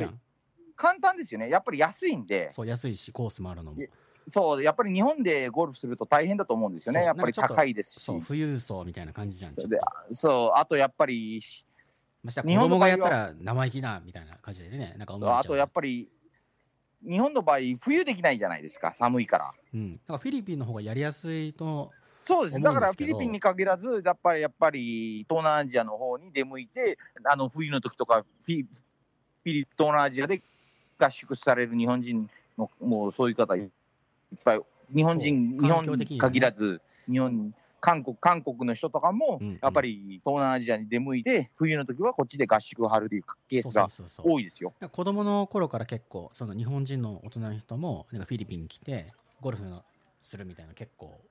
[0.75, 3.81] 簡単ですよね、やっぱり安いんで、そう安いしコースもあるのも。
[3.81, 3.89] い
[4.29, 9.53] そう、やっぱり日本でゴルフすると大変だと思うんですよね、やっぱり高いですし、そう富裕層みたいな感じじゃん
[10.11, 11.41] そうあとやっぱり、
[12.23, 16.09] ましてや日本の子供がやったら生意気なみたいな感じでねなんかあとやっぱり、
[17.05, 19.53] 日本の場合、冬できないじゃないですか、寒いから。
[19.73, 30.41] うん、だからフィリピンの方がやりやすいと、そうですね、だからフィリピンに限らず、やっぱりやっぱり東南アジアの方に出向いて、あの冬の時とかフィ、フィリ東南アジアで
[30.99, 33.71] 合宿される日本人の、もうそういう方い
[34.35, 34.61] っぱい、
[34.93, 39.47] 日本人、そう日本に限らず、日本、韓国、韓国の人とかもうん。
[39.47, 44.33] うん、やっぱり東南アジアに出向いて、冬の時はこっちで合宿を張るというケースがそうそうそうそう。
[44.33, 44.73] 多いですよ。
[44.91, 49.83] 子供の頃から結構その日本人の大人の人もなんかフィリピンに来てゴルフの
[50.21, 51.21] するみたいなの結構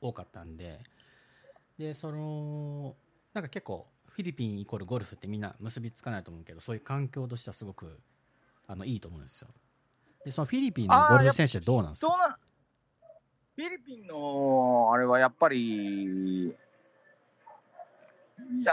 [0.00, 0.80] 多かったんで
[1.78, 2.96] でその
[3.34, 7.98] なんか結構フィリピンイコールゴルフってみんな結びつかないと思うけどそういう環境としてはすごく
[8.66, 9.48] あのいいと思うんですよ。
[10.24, 12.38] でそのフィリピンのゴルフ選手どうなんですか？
[13.58, 16.52] フィリピンのあれはやっぱり、い
[18.62, 18.72] や、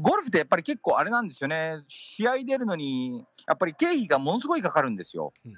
[0.00, 5.54] ゴルフってやっぱり結構あれなんですよね、試合出るのに、やっぱり経費がものすごいかかるんですよ、うん。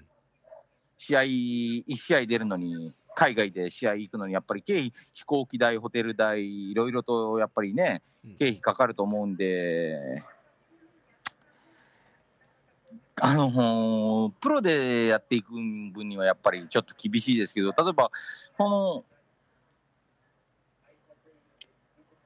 [0.98, 8.36] 試合、1試合出るのに、海外で試合行くのに、やっぱり経費、飛行機代、ホテル代、いろいろとやっぱりね、うん。
[8.36, 10.22] 経費かかると思うんで、
[13.23, 18.11] あのプロでやっていく分にはやっぱりちょっと厳しいですけど、例えば、
[18.57, 19.05] この、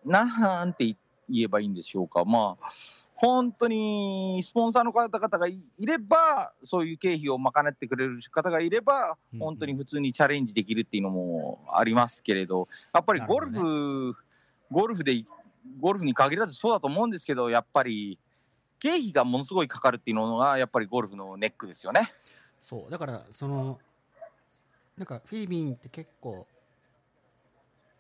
[0.05, 0.97] なんて
[1.29, 2.73] 言えばいいんでしょうか、まあ、
[3.15, 14.17] 本当にスポンサーの方々がいいれば、そういう経費を賄ってくれる方がいれば、うん本当に普通にチャレンジできるっていうのもありますけれど、やっぱりゴルフ、
[14.71, 15.25] ゴルフで、
[15.81, 18.19] ゴルフに限らずそうだと思うんですけど、やっぱり
[18.85, 22.13] 経費がものすごいかかるっていうのが、やっぱりゴルフのネックですよね。
[22.61, 23.79] そうだからその
[24.99, 26.47] なんかフィリピンって結構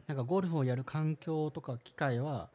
[0.07, 2.51] なんかゴルフをやる環境とか機会は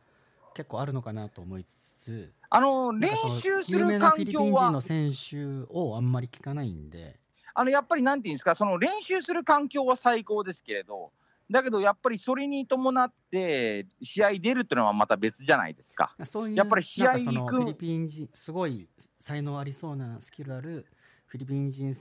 [0.54, 7.16] 結構あるのかなと思いつつあの練なんかその習す有名る環なフィリピン境は人の選手をあんまり聞かないんで
[7.56, 11.12] あのやっぱりなんていうんですか、その練習する環境は最高ですけれど、
[11.52, 16.16] だけどやっぱりそれに伴って、試合出るっていうのはまた別じゃないですか。
[16.24, 18.88] そういうやっぱり試合なんかその行くフィリピン人すごい
[19.20, 20.86] 才能ありそうなスキルある
[21.26, 21.94] フィリピン人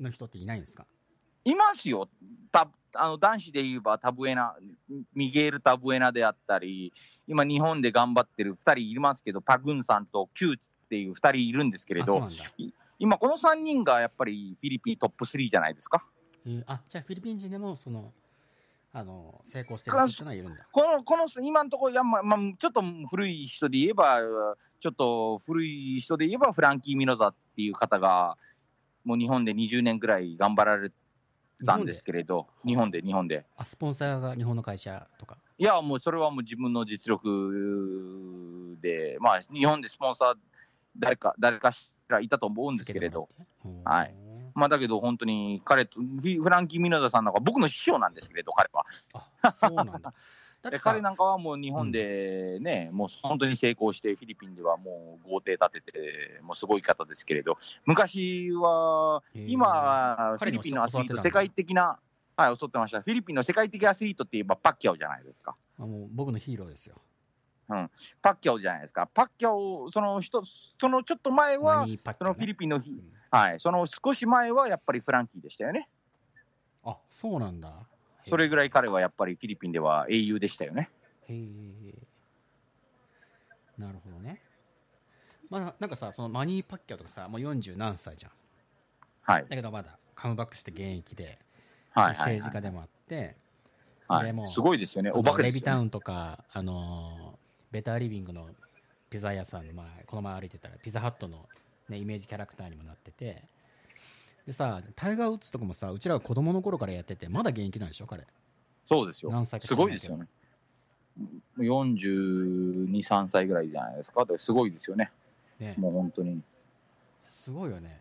[0.00, 0.86] の人っていないんですか？
[1.44, 2.08] いますよ、
[2.52, 4.56] たあの男子で言えばタブエナ、
[5.14, 6.92] ミゲール・タブエナであったり、
[7.26, 12.28] 今、日本で頑張ってる2人いますけど、パグンさんとキューっていう2人いるんですけれど、
[12.98, 16.04] 今、この3人がやっぱりフィリピントップ3じゃないですか。
[16.44, 18.12] えーあじゃあフィリピン人でもその
[18.92, 20.66] あの成功してる人いるんだ。
[20.72, 24.18] この、この、今のところ、いや、まあ、まあ、ちょっと古い人で言えば、
[24.80, 28.36] ちょっと古い人で言えば、フランキー・ミノザっていう方が、
[29.04, 30.90] もう日本で20年ぐらい頑張られ
[31.64, 33.46] たんですけれど、日本で、日本で。
[33.56, 35.38] あスポンサーが日本の会社とか？
[35.56, 40.34] いや、もうそれはもう自分の実力で、まあ、日本でスポンサー、
[40.98, 43.28] 誰か、誰かしらいたと思うんですけれど、
[43.84, 44.14] はい
[44.54, 48.86] まあ、だけど本当に彼と、フランキー・ミノザさんなんか僕の師匠なんですけれど、彼は。
[49.42, 50.14] あそうなんだ。
[50.82, 61.98] 彼なんかはもう日本でね、もう本当に成功して、フィリピンではもう豪邸建てて、もうすごい方ですけれど、昔は、今はフィリピンのアスリート、世界的な、
[62.36, 65.56] はい、教ってました、フィリピンの世界的アスリートって言えばパッキャオじゃないですか。
[65.78, 66.96] あもう僕のヒーローですよ。
[68.20, 69.06] パッキャオじゃないですか。
[69.06, 70.42] パッキャオ、その人、
[70.78, 71.96] そのちょっと前は、ね。
[71.96, 75.88] そのフィリピンの日、うんはい、その少し前はやっぱりフランキーでしたよね。
[76.84, 77.72] あそうなんだ
[78.28, 80.90] それぐらいい彼はやっぱりフィリピンでは英雄でしたよね。
[81.28, 81.94] へえ
[83.78, 84.42] なるほどね
[85.48, 88.32] まあなんかさそのマニーパッキャオとかさもう40何歳じゃん
[89.22, 89.46] はい。
[89.48, 91.38] だけどまだカムバックして現役で
[91.90, 92.16] はい、はい。
[92.16, 93.36] 政治家でもあって
[94.08, 95.10] はいでもうすごいですよね。
[95.12, 95.42] お化け。
[95.42, 98.48] レビタウンとか、あのーベターリビングの
[99.08, 101.46] ピザ屋さんの前この前歩いてたらピザハットの、
[101.90, 103.42] ね、イメージキャラクターにもなってて
[104.46, 108.24] でさタイガー・ウッズとかもさうちらが子供の頃からやっててまだ現役なんでしょ彼
[108.90, 109.30] そうですよ。
[109.30, 110.26] 何歳か知すごいですよね。
[111.58, 114.26] 42、3歳ぐらいじゃないですか。
[114.36, 115.12] すごいですよね。
[115.60, 116.40] ねもう本当に、
[117.22, 118.00] すごいよね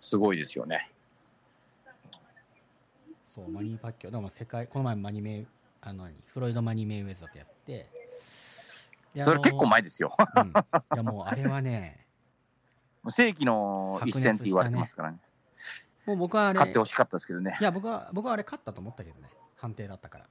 [0.00, 0.90] すごいですよね。
[3.26, 5.46] そうマニー・パッキャオでも世界この前マニメイ
[5.82, 6.14] あの何？
[6.26, 7.86] フロイド・マニー・メイウェザーとやって
[9.14, 10.16] でそれ結構あ前ですよ。
[10.18, 10.52] のうん、い
[10.96, 12.06] やもうあれはね
[13.08, 15.18] 世紀の一戦って言われてますからね。
[16.06, 17.64] もう僕はあれ勝ってほしかったですけどねい。
[17.64, 20.26] や僕は僕はあれ勝ったと思ったけどね判定だったから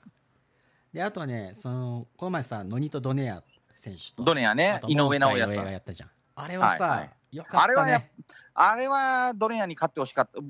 [0.93, 3.43] であとはねそのこの前さノニト・ドネア
[3.76, 5.72] 選手とドネアね井上尚弥が。
[5.72, 8.03] やったじゃんあれはさ、はいはいよかったねあれはやっ
[8.61, 10.41] あれはドネアに勝ってほしかった、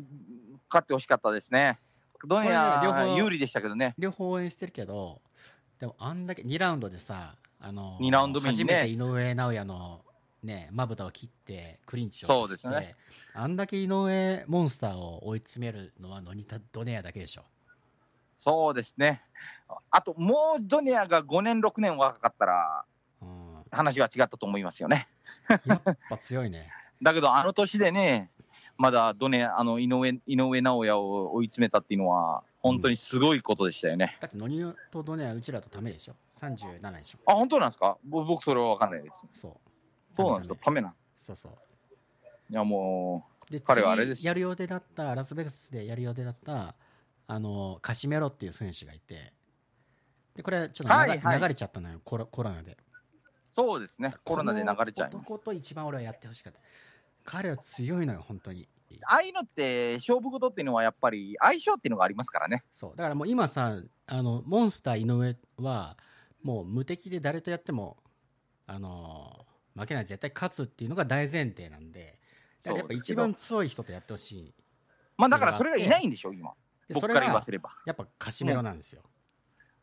[0.70, 1.78] 勝ってほしかったですね。
[2.26, 3.94] ドネこれね両ア方有利でしたけどね。
[4.00, 5.22] 両方応援してるけど
[5.80, 10.02] でもあんだけ2ラウンドでさあの二ラウンド目にね初めて井上尚弥の
[10.44, 12.96] ねまぶたを切ってクリンチをさせてね。
[13.34, 17.44] あんだけ井上モンスターを追い詰めるのはノニト・ドネアだけでしょ。
[18.38, 19.22] そうですね。
[19.92, 22.86] あと、もうドネアが5年、6年若かったら、
[23.22, 23.64] うん。
[23.70, 25.08] 話は違ったと思いますよね。
[25.66, 26.72] やっぱ強いね。
[27.02, 28.32] だけど、あの年でね、
[28.78, 34.18] まだドネア、あの井上井上尚弥を追い詰めたっていうのは、本当にすごいことでしたよね。
[34.22, 36.16] だってノニト・ドネアうちらとためでしょ。
[36.32, 37.20] 37でしょ。
[37.26, 37.98] あ、本当なんですか？
[38.06, 39.28] ぼ僕、それは分かんないです。
[39.34, 39.69] そう
[40.16, 40.96] そうなんですか、ためなん。
[41.18, 41.52] そうそう。
[42.50, 44.20] いや、もで彼はあれです。
[44.20, 46.76] 次やる予定だったラスベガスでやる予定だった
[47.28, 49.34] あのカシメロっていう選手がいて。
[50.36, 51.40] でこれちょっと流,、はいはい。
[51.42, 52.72] 流れちゃったのよコロコロナで。
[52.72, 52.78] う、
[53.56, 56.60] そうですね、コロナで流れちゃう男と一番俺はやってほしかった。
[57.26, 58.68] 彼は強いのよ本当に。
[59.06, 62.64] ああいうのって、勝負事っていうのはやっぱり相性っていうのがありますからね。
[62.74, 62.96] そう。
[62.96, 63.76] だからもう今さ
[64.08, 65.98] あのモンスター井上は
[66.42, 67.98] もう無敵で誰とやっても
[68.66, 69.46] あの
[69.76, 72.20] 負けない絶対勝つっていうのが大前提なんで
[72.64, 74.54] だからやっぱ一番強い人とやってほしい
[75.18, 76.54] まあだからそれがいないんでしょ、今。
[76.94, 77.72] 僕からでそれが言わせれば。
[77.86, 79.04] やっぱカシメロなんですよ、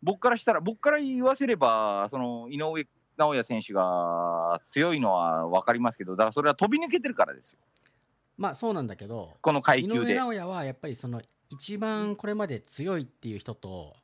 [0.03, 2.87] 僕からしたら、僕から言わせれば、その井上
[3.19, 7.59] 尚弥選手が強いのは分かりますけど、だからそれは飛び抜けてるからですよ、
[8.39, 10.15] まあそうなんだけどこの階井級で。
[10.15, 11.21] 上尚弥はやっぱりその
[11.51, 13.95] 一番これまで強いっていう人と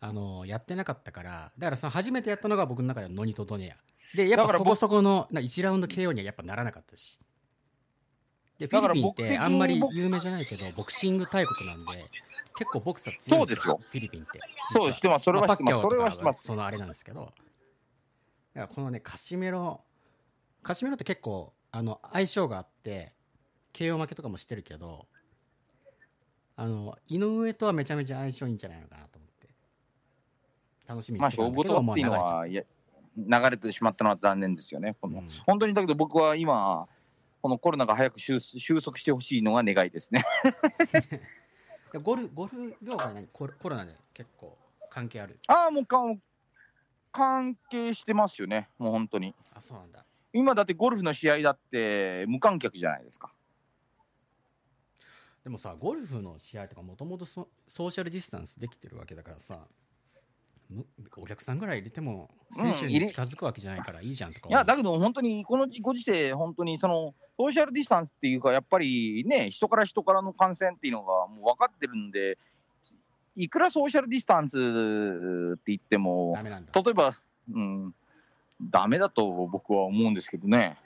[0.00, 7.18] あのやってなかったからだからその初めてやったのが僕の中ではノニト・ドネアでやっぱそこそこのな1ラウンド KO にはやっぱならなかったし。
[8.58, 12.06] でフィリピンってあんまり有名じゃないけどボクシング大国なんで
[12.56, 14.40] 結構ボクサー強いんですよフィリピンって
[14.72, 16.42] そう、知ってます、それは知ってます、それはます。
[16.42, 17.20] そのあれなんですけど。
[17.20, 17.32] だか
[18.54, 19.84] らこのねカシメロ
[20.64, 23.14] カシメロって結構あの相性があって
[23.72, 25.06] KO 負けとかもしてるけど
[26.56, 29.27] あの井上とはめちゃめちゃ相性いいんじゃないのかなと思って
[30.88, 32.66] 楽しみにまあ、してたんだけど、事っていうのもう流れ
[33.16, 34.96] 流れてしまったのは残念ですよね。
[35.00, 36.88] このうん本当にだけど僕は今、
[37.42, 40.24] このコロナが早く収収束してほしいのが願いですね。
[41.92, 43.26] たゴルゴルフ業界何？
[43.28, 44.56] コロナで結構
[44.90, 45.38] 関係ある？
[45.46, 45.98] ああ、もうか
[47.12, 49.34] 関係してますよね、もう本当に。
[49.54, 53.32] あそうなんだ今だってゴルフの試合だって無観客じゃないですか。
[55.42, 59.66] でもさゴルフの試合とかもともとソソーシャルディスタンスできてるわけだからさむ
[61.16, 72.36] お客さんぐらい入れても選手に近づくわけじゃないからいいじゃんとかいや、だけど本当にこのご時世、本当にそのソーシャルディスタンスっていうか、やっぱりね、人から人からの感染っていうのがもう分かってるんで、
[73.36, 76.72] いくらソーシャルディスタンスって言ってもダ、メなんだ。
[76.74, 77.16] 例えば、
[77.54, 77.94] うん、
[78.60, 80.76] ダメだと僕は思うんですけどね。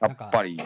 [0.00, 0.60] やっぱり。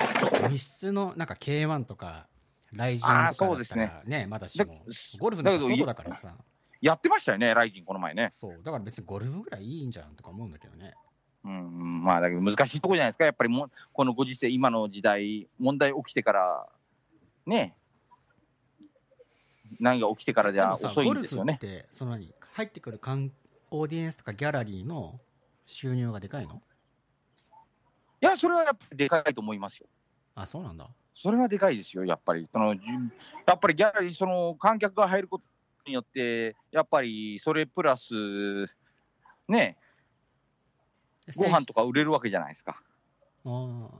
[0.50, 2.26] 密室のなんか K1 とか、
[2.72, 3.46] ライジンとか
[3.76, 4.84] だっねまだしだも、
[5.18, 6.36] ゴルフなんかだけど外だからさ、
[6.82, 8.28] やってましたよね、ライジンこの前ね。
[8.32, 10.94] そう、だから別にゴルフぐらいいいんじゃんとか思うんだけどね。
[11.44, 16.68] うん、まあだけど難しいところじゃないですか、やっぱりもうこのご時世、今の時代、問題起きてから、
[17.46, 17.76] ね、
[19.80, 21.58] 何が起きてからじゃ遅いゴルんですよね。
[21.60, 23.32] フって、その何、入ってくる観
[23.70, 25.20] オーディエンスとかギャラリーの
[25.66, 26.60] 収入がでかいの？
[28.20, 29.86] いや、それはやっぱりでかいと思いますよ。
[30.34, 30.88] あ、そうなんだ。
[31.14, 32.48] それはでかいですよ、やっぱり。
[32.52, 32.82] そのじ
[33.46, 35.44] やっぱりギャラリー、その観客が入ること
[35.86, 38.12] によって、やっぱりそれプラス、
[39.48, 39.76] ね、
[41.36, 42.82] ご飯とか売れるわけじゃないですか。
[43.44, 43.50] あー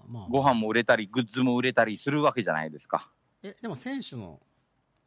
[0.08, 3.10] まあ、ご飯も売れたり、グッズも売れたりするわけじゃないですか。
[3.42, 4.40] え、でも選手の、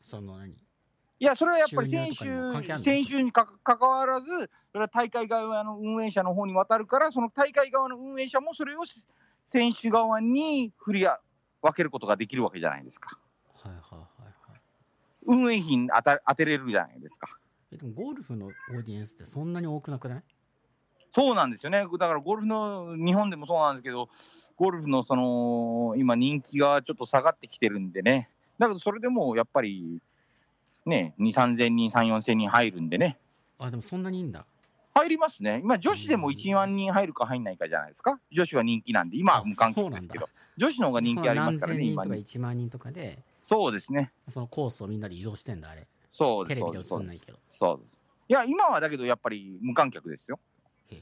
[0.01, 0.51] その何？
[0.51, 2.83] いや、それはやっぱり選手、の？
[2.83, 4.27] 選手にかかかわらず、
[4.73, 8.81] それは大会側の運営者の方に渡るから、その大会側の運営者もそれを
[9.45, 13.17] 選手側に振り分けることができるわけじゃないですか。
[15.25, 17.27] 運営費に当た当てれるじゃないですか。
[17.71, 20.23] え、でもゴルフのオーディエンスってそんなに多くなくない？
[21.13, 21.83] そうなんですよね。
[21.83, 24.09] だからゴルフの、日本でもそうなんですけど、
[24.57, 28.29] ゴルフのその、今人気がちょっと下がってきてるんでね。
[28.57, 30.01] だけどそれでもやっぱり、
[30.85, 33.17] ね、2、3000人、3、4000人入るんでね。
[33.59, 34.45] あ、でもそんなにいいんだ。
[34.93, 35.61] 入りますね。
[35.63, 38.19] 今、女子でも1万人入るか入んないかじゃないですか。
[38.31, 40.29] 女子は人気なんで、今は無観客ですけど。
[40.57, 44.11] 女子の方が人気ありますからね、今その何千人とか1万人とかで、そうですね。
[44.27, 45.87] そのコースをみんなで移動してんだ、あれ。
[46.11, 46.59] そうです。
[46.59, 47.39] テレビで映んないけど。
[47.51, 47.99] そうです。
[48.27, 50.39] いや、今はだけどやっぱり無観客ですよ。
[50.89, 51.01] へえ。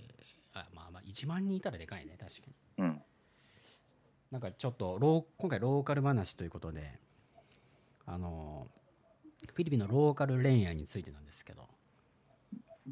[0.54, 2.86] あ、まあまあ、1万人いたらでかいね、確かに。
[2.86, 3.02] うん。
[4.32, 7.00] なんかちょっとロー、今回ローカル話ということで、
[8.06, 8.68] あの、
[9.54, 11.68] フィリピンのローカル恋愛についてなんですけど、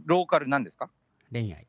[0.05, 0.89] ローカルなんですか？
[1.31, 1.67] 恋愛。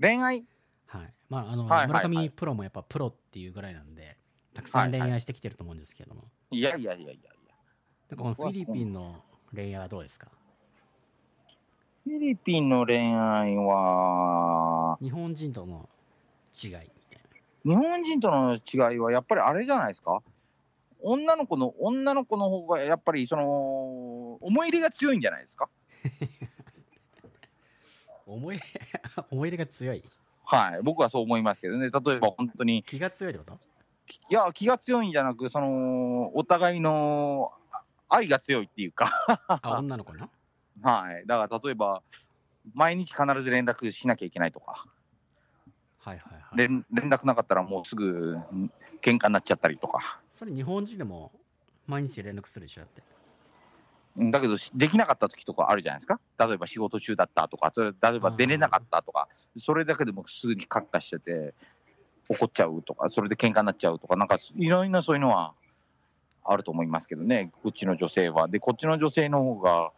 [0.00, 0.44] 恋愛？
[0.86, 1.14] はい。
[1.28, 4.18] まあ、あの、はいはい村はい上プロもやっぱプロっていうぐらいなんで、
[4.58, 7.30] たくさん恋愛してきてると思うんですけども、いやいやいやいやいや。
[8.10, 9.22] なんかこのフィリピンの
[9.54, 10.26] 恋愛はどうですか？
[12.04, 15.88] フィリピンの恋愛は、日本人との
[16.52, 16.70] 違い
[17.64, 20.20] 日本人との違いはやっぱりあれじゃないですか？
[21.00, 25.68] 女の子の、女の子の方がやっぱりその、思い入れが強いんじゃないですか？
[26.04, 26.10] な。
[28.26, 28.58] 思い、
[29.30, 30.02] 思い入れが強い。
[30.44, 30.82] はい。
[30.82, 31.90] 僕はそう思いますけどね。
[31.90, 33.60] 例えば本当に、気が強いってこと？
[34.30, 37.52] いや、気が強いんじゃなく、その、お互いの
[38.08, 39.12] 愛が強いっていうか、
[39.62, 40.30] あ、女の子の？
[40.82, 41.26] はい。
[41.26, 42.02] だから例えば、
[42.74, 44.84] 毎日必ず連絡しなきゃいけないとか、
[45.98, 46.56] はいはいはい。
[46.56, 48.70] 連連絡なかったらもうすぐん
[49.02, 50.20] 喧嘩になっちゃったりとか。
[50.30, 51.32] それ日本人でも
[51.86, 53.02] 毎日連絡するでしょだって。
[53.02, 56.20] うんだけど、しできなかった時とかあるじゃないですか。
[56.38, 61.54] 例えば仕事中だったとか、それ例えば出れなかったとか、それだけでもすぐにカッカしてて、
[62.28, 65.54] 怒っちゃうとか、それで喧嘩になっちゃうとか、なんかいろいろなそういうのは
[66.44, 68.48] あると思いますけどね、こっちの女性は。
[68.48, 69.92] で、こっちの女性の方が、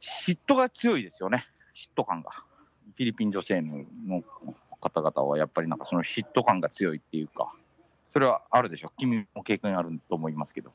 [0.00, 2.30] 嫉妬が強いですよね、嫉妬感が。
[2.30, 4.22] フィリピン女性のの
[4.80, 7.52] 方々はやっぱりなんかその嫉妬感が強いっていうか、
[8.10, 8.92] それはあるでしょ。
[8.98, 10.72] 君も経験あると思いますけど。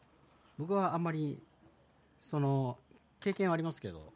[0.58, 1.42] 僕はあんまり、
[2.22, 2.78] その、
[3.20, 4.14] 経験はありますけど、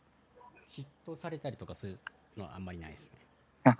[0.67, 1.99] 嫉妬されたりとかそういう
[2.37, 3.19] のはあんまりないですね。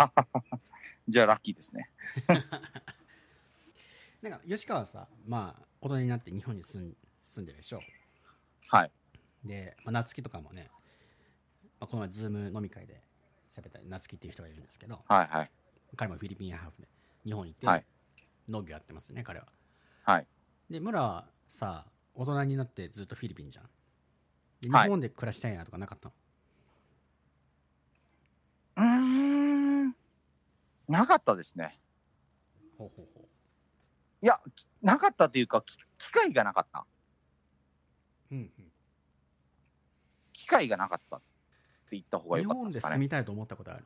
[1.07, 1.89] じゃあラッキーですね。
[4.21, 7.81] なんか、吉川はさ、まあ、大人になって日本に住ん住んでるでしょ。
[8.69, 8.91] はい。
[9.43, 10.69] で、まあ、夏希とかもね、
[11.79, 13.01] まあ、この前、ズーム飲み会で
[13.55, 15.51] 喋った夏希っていう人がいるんですけど、はいはい。
[15.95, 16.87] 彼もフィリピンハーフで
[17.23, 17.85] 日本に行って、はい
[18.49, 19.47] 農業やってますね、彼は。
[20.03, 20.27] はい。
[20.69, 23.69] で、村はさ、大人になってずっとフィリピンじゃん。
[24.61, 26.24] 日本で暮らしたいなとかなかったの、うー
[30.87, 31.79] なかったですね。
[32.77, 33.25] ほうほうほ
[34.21, 36.85] いや、きなかったというか、き機会がなかった。
[38.31, 38.35] う。
[38.35, 38.71] うんうん
[40.33, 41.25] 機会がなかったって
[41.93, 42.97] 言った方が日よかった本です住でかね。
[42.99, 43.83] みたいと思ったことある？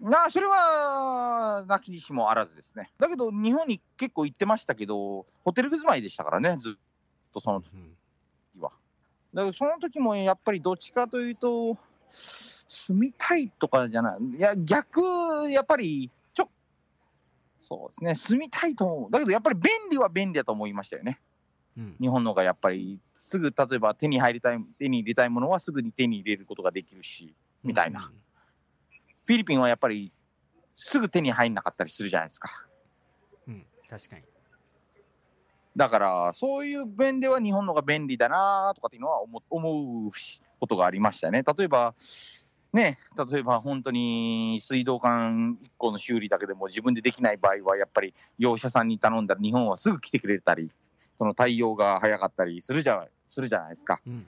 [0.00, 2.90] なあ、それは、なきにしもあらずですね。
[2.98, 6.72] だけど、日本に結構行ってましたけど、ホテル住まいでしたからね、ずっ
[7.32, 8.72] とその時うんは。
[9.32, 11.78] だその時もやっぱりどっちかというと、
[12.70, 15.02] 住みたいとかじゃない、いや、逆、
[15.50, 16.48] やっぱり、ちょ、
[17.58, 19.10] そうですね、住みたいと思う。
[19.10, 21.20] だけどやっぱり便利は便利だと思いましたよね。
[21.76, 28.12] うん日本のがやっぱり、すぐ例えば手に入りたい、手に入れたいものはすぐに手に入れることができるし、みたいな。
[29.26, 30.12] フィリピンはやっぱり、
[30.76, 32.66] すぐ手に入んなかったりするじゃないですか。
[33.48, 34.22] うん、うん、確かに。
[35.76, 40.10] だから、そういう面では日本の方が便利だなとかっていうのは思思う
[40.60, 41.42] ことがありましたね。
[41.42, 41.94] 例えば、
[42.72, 42.98] ね、
[43.30, 50.70] 例えば本当に水道管1個の修理だけでも自分でできない場合は、やっぱり業者さんに頼んだら日本はすぐ来てくれたり、
[51.18, 54.00] その対応が早かったりするじゃするじゃないですか。
[54.06, 54.26] うん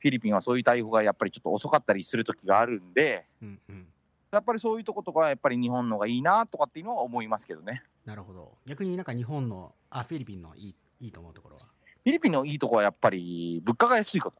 [0.00, 3.86] フィリピンはそういう対応がやっぱりちょっと遅かったりする時があるんで、うんうん
[4.30, 7.82] やっぱりそういうとことかはやっぱり日本の方がいいなとかっていうのは思いますけどね。
[8.04, 11.62] なるほど逆になんか日本のあフィリピンのいいいいと思うところは？
[11.62, 14.36] フィリピンのいいとこはやっぱり物価が安いこと。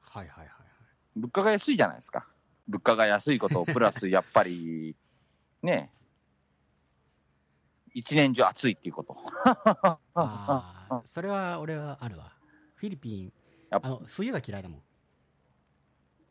[0.00, 0.54] はいはいはいはい
[1.16, 2.26] 物価が安いじゃないですか。
[2.68, 4.96] 物価が安いこと、プラスやっぱり、
[5.62, 5.90] ね、
[7.92, 9.16] 一年中暑いっていうこと。
[9.44, 12.32] ああそれは俺はあるわ
[12.74, 13.32] フィリピン
[13.70, 14.82] やっあの冬が嫌いだもん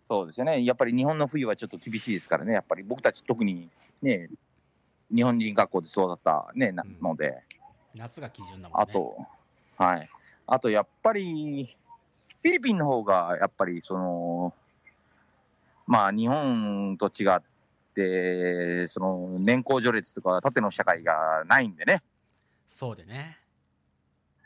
[0.06, 0.64] そうですよね。
[0.66, 2.54] やっぱり日本の冬はちょっと厳しいですからね。
[2.54, 3.70] やっぱり僕たち特に
[4.02, 4.30] ね、
[5.14, 7.42] 日本人学校で育ったね、なうんので、
[7.96, 9.18] 夏が基準だもんねあと、
[9.78, 10.10] はい。
[10.46, 11.78] あとやっぱり、
[12.42, 14.54] フィリピンの方がやっぱりその、
[15.86, 17.42] まあ日本と違っ
[17.96, 22.02] て、その年功序列とか縦の社会がないんでね。
[22.68, 23.38] そうでね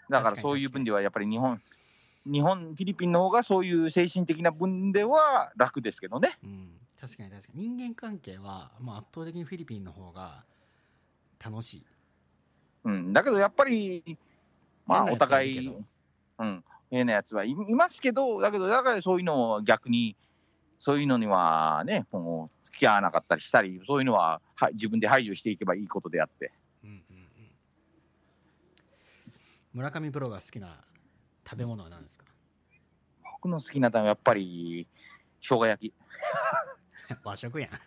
[0.09, 1.61] だからそういう分ではやっぱり日本、
[2.25, 6.37] 日本、フィリピンの方がそういう精神的な分では楽ですけどね。
[6.43, 10.45] うん確かに確かに人間関係は、まあ、圧倒的にフィリピンの方が
[11.43, 11.85] 楽しい
[12.85, 13.13] うん。
[13.13, 14.17] だけどやっぱり、
[14.85, 15.85] まあお互はい
[16.39, 16.63] うん。
[16.89, 20.15] 変なやつはいいますけど、だけど、だからそういうのを逆に、
[20.79, 26.51] そういうのにはね、もう付き合わなかったりしたり、そういうのは、はい、自分で排除していけばいいことであって。
[26.83, 27.03] うんうんうん
[29.73, 30.83] 村上プロが好きな
[31.47, 32.25] 食べ物は何ですか？
[33.33, 34.87] 僕の好きな食べ物はやっぱり、
[35.39, 35.93] 生姜焼き。
[37.23, 37.69] 和食やん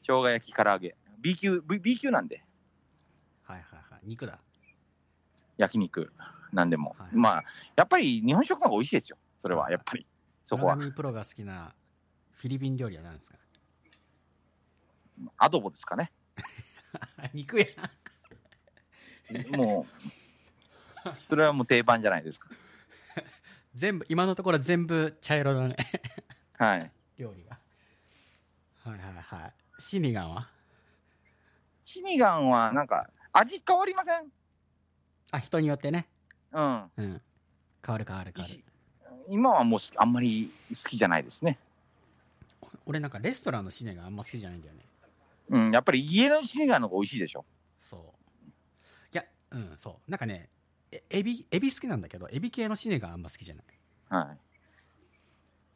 [0.00, 0.96] 生姜焼き唐揚げ。
[1.20, 2.42] B 級、B, B 級なんで、
[3.44, 4.40] はいはいはい肉だ
[5.58, 6.12] 焼肉
[6.52, 6.96] なんでも。
[6.98, 7.44] はいまあ、
[7.76, 9.18] やっぱり日本食の方が美味しいですよ。
[9.40, 10.06] それは、やっぱり。
[10.52, 10.76] そこは。
[10.76, 11.72] 村上プロが好きな
[12.32, 13.38] フィリピン料理は何ですか？
[15.38, 16.12] アドボですかね。
[17.32, 17.66] 肉や
[19.56, 19.86] も
[21.06, 22.50] う、それはもう定番じゃないですか。
[23.74, 25.76] 全部今のところ全部茶色だね
[26.58, 26.92] はい。
[27.16, 27.58] 料理が
[28.84, 30.50] はいはいはいシニガンは？
[31.86, 34.30] シニガンはなんか、味変わりません？
[35.30, 36.06] あ人によってね
[36.52, 36.90] うん。
[36.98, 37.22] うん
[37.84, 38.64] 変わる変わる変わる
[39.28, 41.58] 今はもうあんまり好きじゃないですね。
[42.86, 44.80] 俺なんかレストランのシネガンあんま好きじゃないんだよね
[45.50, 47.44] うん、やっぱり家のシニガンの方が美味しいでしょ。
[47.78, 48.48] そう
[49.12, 50.48] いやうんそうなんかね
[50.90, 53.64] えエビエビ好きなんだけどエビ系のシネガンあんま好きじゃない
[54.08, 54.38] はい。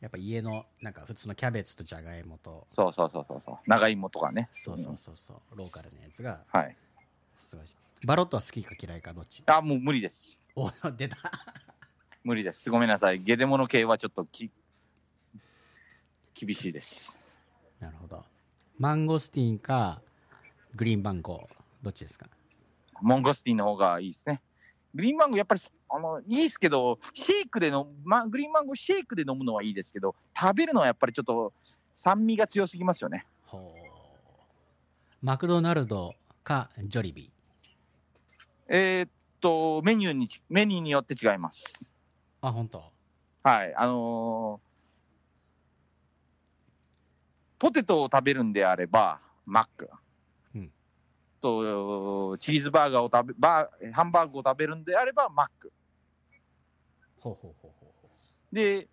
[0.00, 3.56] やっぱ家のなんか普通のキャベツとじゃがいもとそうそうそうそうそう。
[3.66, 4.48] 長芋とかね。
[4.52, 6.60] そうそうそうそうローカルのやつがうん。
[6.60, 6.76] はい。
[7.38, 7.64] すごい
[8.04, 9.42] バロットは好きか嫌いかどっち？
[9.46, 10.36] あ、もう無理です。
[10.54, 11.16] お出た
[12.26, 12.68] 無理です。
[12.70, 13.20] ごめんなさい。
[13.22, 14.50] ゲデモノ系はちょっとき
[16.34, 17.14] 厳しいです。
[17.78, 18.24] なるほど
[18.80, 20.02] マンゴスティンか
[20.74, 21.48] グリーンバンゴ
[21.84, 22.26] どっちですか？
[23.00, 24.42] モンゴスティンの方がいいですね。
[24.92, 31.52] グリーンマンゴーやっぱりあのいいですけど、シェイクでの、ま、グリーンマンゴーシェイクで飲むのはいいですけど、食べるのはやっぱりちょっと
[31.94, 33.24] 酸味が強すぎますよね。
[33.44, 33.80] ほう
[35.22, 37.30] マクドナルドかジョリビ
[38.66, 39.10] えーっ
[39.40, 41.72] と、メニューにち、メニューによって違います。
[42.48, 42.92] あ本当
[43.42, 44.66] はい、あのー
[47.58, 49.88] ポテトを食べるんであれば、マック。
[50.54, 50.70] うん
[51.40, 55.72] と、チーズバーガーを食べ、バー、ハンバーグを食べるんであれば、マック。
[57.18, 58.10] ほうほうほうほうほ
[58.52, 58.88] で、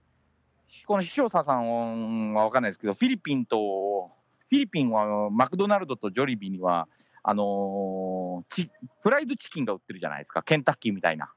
[0.87, 4.11] この塩佐さんは分かんないですけど、フィリピンと、
[4.49, 6.87] フィリピンはマクドナルドとジョリビには、
[7.21, 11.33] あのーチフライドチキンが売ってるじゃないですか、ケンタッキーみたいな。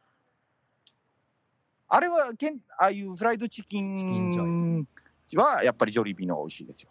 [1.88, 4.86] あれはケン、ああいうフライドチキチキン
[5.34, 6.90] はやっぱりジョリビの方が美味しいですよ。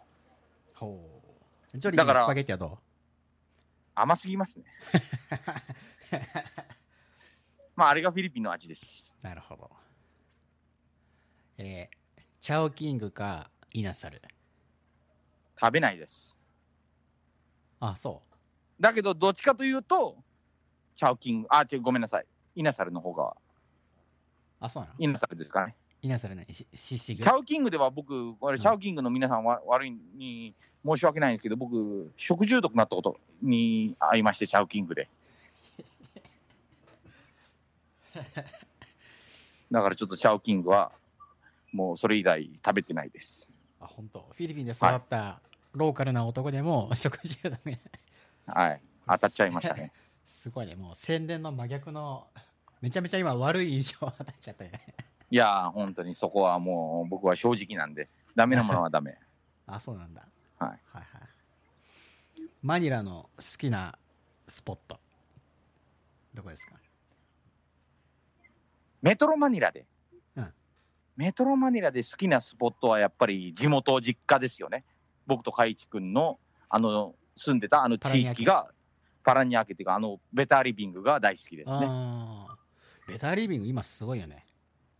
[0.74, 1.22] うほ
[1.74, 2.78] うジョリビだからのスパゲッティはど
[3.94, 4.64] 甘すぎますね。
[7.76, 9.04] まあ、あれがフィリピンの味です。
[9.22, 9.70] うなるほど
[11.58, 14.20] えー、チャオキングかイナサル？
[15.58, 16.36] 食べないです。
[17.80, 18.22] あそ
[18.78, 20.16] だけど、どっちかというと、
[20.94, 22.26] チャオキング、あ、違う、ごめんなさい。
[22.56, 23.34] イナサルの方が、う
[24.60, 24.94] あそうなの？
[24.98, 25.74] イナサルですかね。
[26.02, 30.54] イナサルねシシシグシャウキングでは僕、これ、うんシャウキングの皆さんは悪いに
[30.84, 35.08] 申し訳ないんですけど、僕、食中毒になったことに会いまして、シャウキングで。
[39.70, 40.92] だからちょっとシャウキングは、
[41.72, 43.48] もうそれ以来食べてないです。
[43.80, 44.20] あ本当？
[44.32, 45.40] フィリピンで育った
[45.72, 47.78] ローカルな男でも食事がダメ
[48.46, 48.80] はい。
[49.08, 49.92] 当たっちゃいましたね。
[50.26, 52.28] すごいねもう宣伝の真逆の
[52.80, 54.94] めちゃめちゃ今悪い印象を与えちゃったよね
[55.30, 59.18] いやー、本当にそこはもう僕は正直なんで、ダメなものはダメ。
[59.66, 60.22] あそうなんだ。
[60.58, 60.70] はい。
[60.70, 61.02] はいはい。
[62.62, 63.98] マニラの好きな
[64.46, 65.00] スポット。
[66.34, 66.74] どこですか？
[69.02, 69.86] メトロマニラで、
[70.36, 70.52] うん。
[71.16, 74.84] メトロマニラで好きなスポットはやっぱり地元、実家ですよね。
[75.26, 78.70] 僕と海一君のあの住んでたあの地域が、
[79.24, 81.86] パラニアケっていうか、あのベターリビングが大好きですね。
[81.88, 82.56] ああ
[83.06, 84.44] ベターリビング今すごいよね。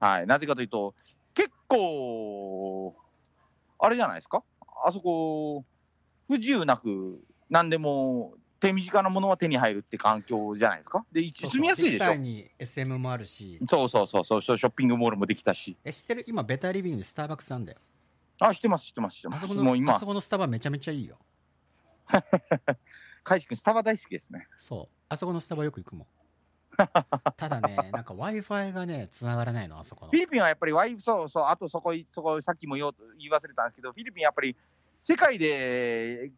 [0.00, 0.94] はい、なぜかというと、
[1.34, 2.94] 結構、
[3.78, 4.42] あれじゃないですか、
[4.84, 5.64] あそこ、
[6.28, 11.04] 不自由なく、何でも手短なものは手に入るって環境じゃないですか？
[11.12, 11.50] で、そうそう。
[11.50, 11.98] 住みやすいでしょ？
[11.98, 12.22] ディクター。
[12.22, 13.60] に SM もあるし。
[13.68, 15.76] そうそうそうそう、ショッピングモールもできたし。
[15.84, 16.24] え知ってる？
[16.26, 17.78] 今ベターリビングでスターバックスなんだよ。
[18.40, 19.44] あ、知ってます、知ってます、知ってます。
[19.44, 19.94] あそこのもう今。
[19.94, 21.18] あそ、このスタバめちゃめちゃいいよ。
[23.24, 24.46] 海地君、スタバ大好きですね。
[24.58, 24.94] そう。
[25.08, 26.06] あそこのスタバよく行くもん
[27.36, 30.10] ただねなんか w i f i がね繋がらないのあそこの。
[30.10, 34.56] フィリピンはやっぱりワイ、そうそう、あとそこ、そこ、さっきも言おう言い忘れたんですけど、フィリピンやっぱり
[35.02, 36.30] 世界で、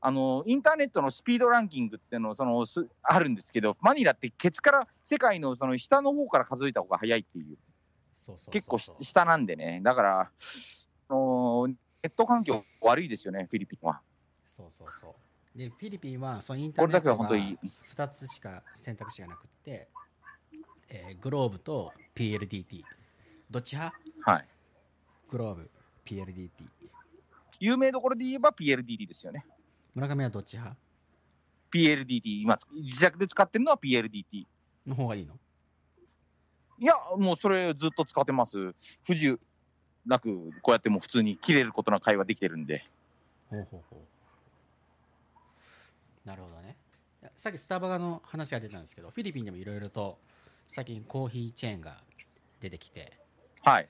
[0.00, 7.56] あの、インターネットのスピードランキングっていうのそのすあるんですけど、マニラってケツから、世界のその下の方から数えた方が早いっていう、
[8.14, 8.52] そうそう。
[8.52, 10.20] 結構し下なんでね、だから、
[11.08, 11.74] あのネ
[12.06, 14.00] ット環境悪いですよね、フィリピンは。
[14.44, 15.14] そうそうそう
[15.54, 19.88] でフィリピンはそのインターこれだけはネットが本当に、2つしか選択肢がなくって、
[20.88, 22.82] えーグローブと PLDT
[23.50, 23.96] どっち派？
[24.22, 24.48] はい。
[25.28, 25.70] グローブ
[26.06, 26.50] PLDT
[27.60, 29.44] 有名どころで言えば PLDT ですよね。
[29.94, 30.76] 村上はどっち派
[31.72, 34.46] ？PLDT、今、自宅で使ってるのは PLDT。
[34.86, 35.34] の方がいいの？
[36.78, 38.74] いや、もうそれずっと使ってます。
[39.04, 39.38] 不自由
[40.04, 42.84] なく、こうやってもう普通に切れることなく会話できてるんで。
[43.48, 44.00] ほうほうほう
[46.24, 46.76] なるほどね。
[47.36, 50.18] さっきスタバの話が出たんですけどフィリピンでもいろいろと
[50.66, 52.02] 最近コーヒーチェーンが
[52.60, 53.12] 出てきて
[53.62, 53.88] はい。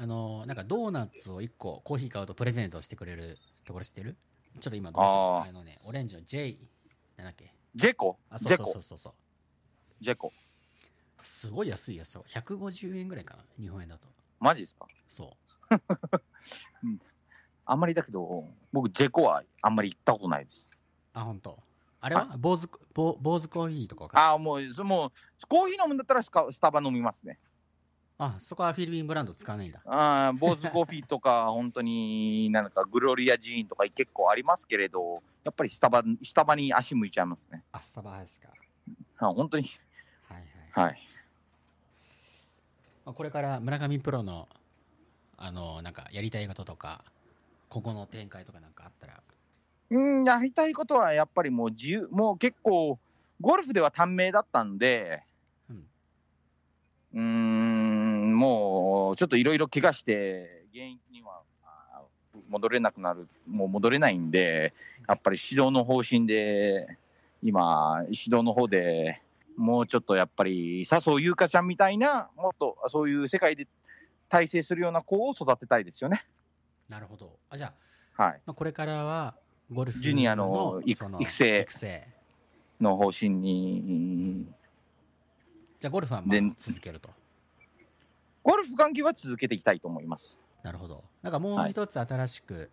[0.00, 4.16] あのなんかドーナツを1個コーヒー買うとプレゼントしてくれるところ知ってる？
[4.60, 5.48] ちょっと今どうしあー。
[5.50, 6.56] あのねオレンジの J
[7.16, 7.52] なんだっけ？
[7.74, 8.98] ジェコあそうジェコそうそうそう。
[8.98, 9.12] そう
[10.04, 10.32] ジェコ。
[11.22, 13.44] すごい安いやつよ150円ぐらいかな？
[13.60, 14.08] 日本円だと。
[14.40, 14.86] マジですか？
[15.08, 15.36] そ
[15.70, 15.74] う。
[17.66, 20.67] あんまりだけど、僕、ジェコはあんまり行ったことないです。
[21.18, 21.58] あ本当
[22.00, 22.36] あれは？
[22.38, 27.38] 坊主坊坊主コーヒーとかああ、もう、そもう、コーヒー飲むんだったらスカスタバ飲みますね。
[28.20, 37.64] あそこはフィリピンブランド使わないんだああ、ボーズコーヒーとか、 本当になんかグロリアジーンとか結構ありますけれど、やっぱりスタバ、スタバに足向いちゃいますね。
[37.72, 38.48] あスタバですか
[39.18, 39.70] あ本当に。
[40.28, 40.36] はい
[40.74, 41.08] はいはい。
[43.04, 44.48] まあこれから村上プロの
[45.36, 47.04] あのなんかやりたいこととか
[47.68, 49.22] ここの展開とかなんかあったら
[49.90, 52.98] うん、やりたいことはやっぱりもう自由、もう結構、
[53.40, 55.22] ゴルフでは短命だったんで、
[57.14, 62.02] うんん、もうちょっといろいろ怪我して、現役にはあ
[62.48, 64.74] 戻れなくなる、もう戻れないんで、
[65.08, 66.98] やっぱり指導の方針で、
[67.42, 69.22] 今、指導の方で
[69.58, 73.66] もうちょっとやっぱり、笹生優香ちゃんみたいな、もっとそういう世界で
[74.28, 76.24] 大成するような子を育てたいですよね。
[76.88, 77.72] なるほどあじゃ
[78.16, 78.40] あ、はい。
[78.46, 79.34] まあ、これからは
[79.70, 82.08] ジュニアの育その育成。
[82.80, 84.46] の方針に、
[85.80, 87.10] じゃあゴルフはまであ続けると。
[88.42, 90.38] ゴルフ関係は続けていきたいと思います。
[90.62, 91.04] なるほど。
[91.22, 92.70] なんかもう一つ新しく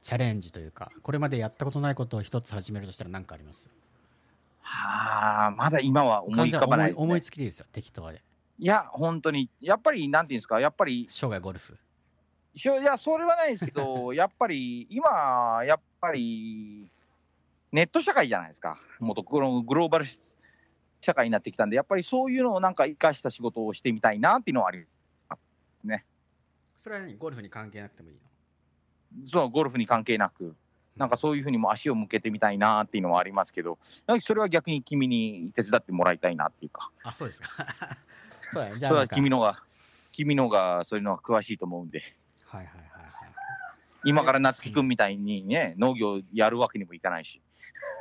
[0.00, 3.68] チャレンジというか、これまでやったことないことを一つ始めるとしたら何かあります？
[4.62, 7.02] はあ、まだ今は思い浮完全に思いかばないです、ね。
[7.02, 7.66] 思いつきでいいですよ。
[7.72, 8.22] 適当で。
[8.58, 11.76] いや、本当に、やっぱり、なんていうんですか、やっぱり、生涯ゴルフ
[12.54, 16.90] いや、それはないですけど、 やっぱり、今、やっぱり、
[17.72, 18.78] ネット社会じゃないですか。
[18.98, 20.06] もっとグログローバル
[21.00, 24.84] 社会になってきたんで、やっぱりそういうのをなんか生かした仕事をしてみたいなっていうのはあり、
[26.76, 27.16] それは何？
[27.16, 28.16] ゴルフに関係なくてもいい
[29.20, 29.26] の？
[29.26, 30.56] そのゴルフに関係なく、
[30.96, 33.78] なんかそういうふうにも足を向けてみたいなっていうのはありますけど、
[34.20, 37.48] それは逆に君に手伝ってもらいたいなっていうか、あそうですか。
[38.52, 38.78] そうだね。
[38.78, 39.62] じゃあ君のが、
[40.10, 42.02] 君のがそういうのは詳しいと思うんで。
[42.50, 43.10] はいはいはいはい。
[44.04, 47.40] 今から夏樹君みたいにね、農業やるわけにもいかないし。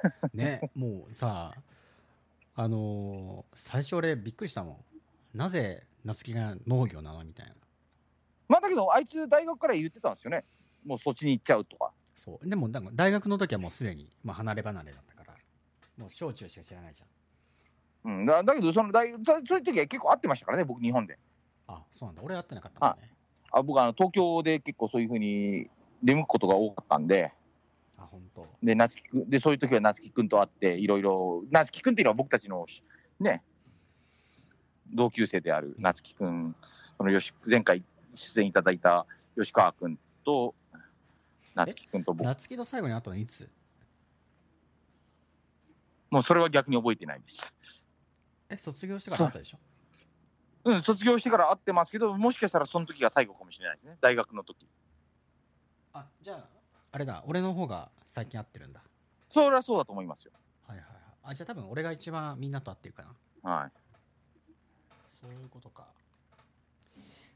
[0.34, 1.54] ねもうさ
[2.56, 4.84] あのー最初俺びっくりしたも
[5.36, 5.38] ん。
[5.38, 7.54] なぜ夏希が農業なのみたいな。
[8.48, 10.44] まあだけど、あいつ大学から言ってたんですよね。
[10.84, 11.92] もうそっちに行っちゃうとか。
[12.16, 12.50] そう。
[12.50, 15.36] でもなんか大学の時はもうすでに、まあ、離れ離れだったから。
[15.98, 18.12] もう小中しか知らないじゃん。
[18.12, 21.20] うん、だだけどその大、そそういう時は結構会ってましたからね、僕、日本で。
[21.68, 22.24] あそうなんだ。
[22.24, 23.19] 俺会ってなかったもんね
[23.52, 25.70] あ僕あの、東京で結構そういうふうに
[26.04, 27.34] 出向くことが多かったんで、
[27.98, 28.48] あ本当。
[28.64, 32.66] で、夏樹くん、で、そういう時は夏樹くんと会って、いろいろ、夏樹くんっていうのは僕たちの、
[33.20, 33.44] ね、
[34.94, 36.56] 同級生である夏樹くん、
[36.98, 37.84] その吉前回
[38.16, 39.06] 出演いただいた
[39.38, 40.56] 吉川くんと、
[41.56, 43.50] 夏樹くんと僕、夏希と最後に会ったのいつ？
[46.10, 47.54] もうそれは逆に覚えてないです。
[48.50, 49.60] え卒業してから会ったでしょ？
[50.65, 54.68] うん、卒業してから会ってますけど、もしかしたらその時が最後かもしれないですね、大学の時。
[55.94, 56.45] あじゃあ
[56.91, 58.81] あれだ俺の方が最近会ってるんだ
[59.31, 60.31] それはそうだと思いますよ。
[60.68, 63.03] はいはいはいあじゃあ多分俺が一番みんなと会ってるか
[63.44, 63.72] なはい。
[65.10, 65.86] そういうことか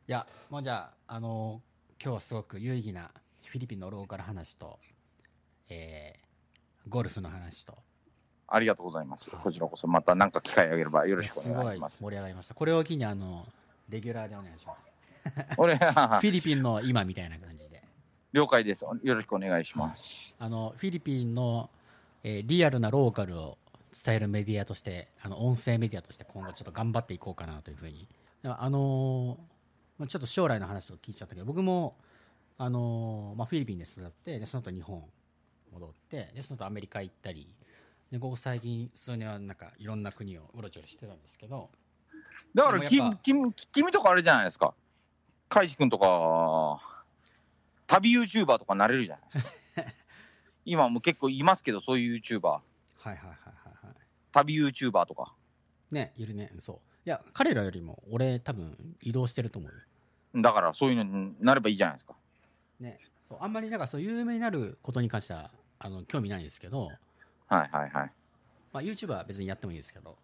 [0.08, 1.62] いやもうじゃああの
[2.02, 3.12] 今日はすごく有意義な
[3.46, 4.80] フィリピンのローカル話と
[5.70, 7.78] えーゴルフの話と
[8.56, 9.32] ありがとうございます。
[9.32, 12.02] こちらこそ、また何か機会あげればよろしくお願いします。
[12.04, 13.48] 盛り上がりましたこれを機にあの
[13.90, 17.82] レギュラーでお願いします俺、 フィリピンの今みたいな感じで
[18.32, 18.84] 了解です。
[18.84, 20.36] よろしくお願いします。
[20.38, 21.70] あのフィリピンの、
[22.24, 23.58] えーリアルなローカルを
[23.94, 28.08] 伝えるメディアとしてあの音声メディアとして今後ちょっと頑張っていこうかなというふうに
[28.44, 29.38] あのー
[30.00, 31.96] まあちょっと将来の話を聞いちゃったけど僕も、
[32.58, 35.04] あのーまあ、フィリピンで育ってでその後日本
[35.72, 37.48] 戻ってでその後アメリカ行ったり
[38.14, 41.72] でここ最近数年はなんかいろんな国をうろちょろしてたんですけど
[42.54, 44.76] だからきでもやっぱ君、君とかあれじゃないですか。
[45.50, 46.80] カイジ君とか、
[47.88, 49.46] 旅 YouTuber とかなれるじゃないです
[49.76, 49.86] か。
[50.64, 52.48] 今も結構いますけど、そういう YouTuber。
[52.48, 52.62] はい
[53.08, 53.96] はいはいはいはい
[54.32, 55.34] 旅 YouTuber とか。
[55.90, 62.16] ねいるねそういや彼らよりも俺多分移動してると思うよだからそういうのになればいいじゃないですか。
[62.80, 66.92] ね、そうあんまりなんかそう有名になることに関してはあの興味ないんですけど、
[67.48, 68.12] はいはいはい。
[68.72, 70.18] まあ、YouTuber は別にやってもいいですけど。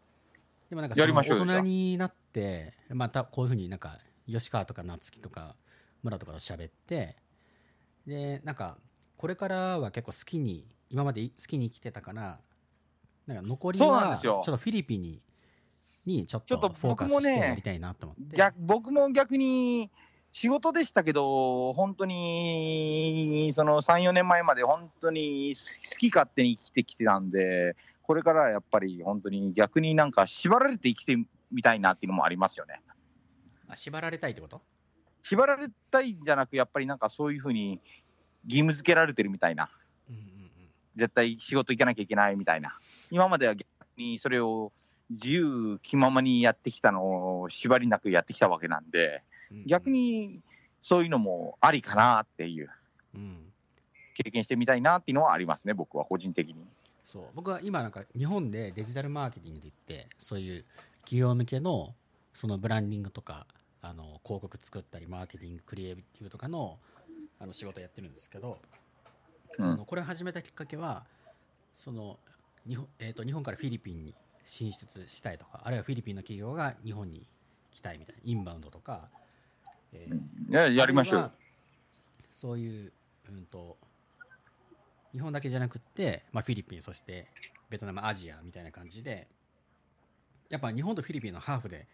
[0.69, 3.97] でもなんかその大人になってまたこういうふうになんか
[4.27, 5.55] 吉川とか夏樹とか
[6.03, 7.15] 村とかと喋って
[8.05, 8.77] でなんか
[9.17, 12.39] これからは結構好きに今まで好きに生きてたから
[13.25, 15.21] なんか残りはちょっとフィリピンに
[16.05, 19.91] にちょっととフォーカス僕もねしてやりたいなと思って、逆僕も逆に
[20.31, 31.17] 仕事でしたけど、本当にその3、4年前まで本当に好き勝手に生きてきてたんで、これからはやっぱり本当に逆になんか縛られて生きて
[31.51, 32.81] みたいなっていうのもありますよね。
[33.67, 34.61] あ縛られたいってこと？
[35.23, 37.81] 縛られたいんじゃなく、やっぱりなんかそういうふうに
[38.45, 39.69] 義務付けられてるみたいな、
[40.09, 40.51] うんうん。
[40.95, 42.79] 絶対仕事行かなきゃいけないみたいな、
[43.11, 44.71] 今までは逆にそれを
[45.09, 49.23] 自由気ままにやってきたのを縛りなくやってきたわけなんで、
[49.65, 50.41] 逆に
[50.81, 52.69] そういうのもありかなっていう、
[53.15, 53.45] うん。
[54.15, 56.55] 経験してみたいなっていうのはありますね、僕は個人的に。
[57.03, 57.23] そう。
[57.35, 60.65] 僕は今なんか日本でデジタルマーケティングで言ってそういう
[60.99, 61.95] 企業向けの
[62.33, 63.47] そのブランディングとか
[63.81, 66.77] あの広告作ったりマーケティングクリエイティブとかの
[67.39, 68.57] あの仕事やってるんですけど、
[69.57, 69.65] うん。
[69.65, 71.05] あのこれを始めたきっかけは
[71.75, 72.19] その
[72.67, 74.13] 日本,、えー、と日本からフィリピンに
[74.45, 77.25] 進出したいとかあるいはフィリピンの企業が日本に
[77.71, 79.09] 来たいみたいなインバウンドとか、
[79.93, 81.31] えーいややりましょう。
[82.31, 82.91] そういう、
[83.29, 83.77] うん、と
[85.11, 87.27] 日本だけじゃなくって、まあ、フィリピンそして
[87.69, 89.27] ベトナムアジアみたいな感じで
[90.49, 91.87] やっぱ日本とフィリピンのハーフで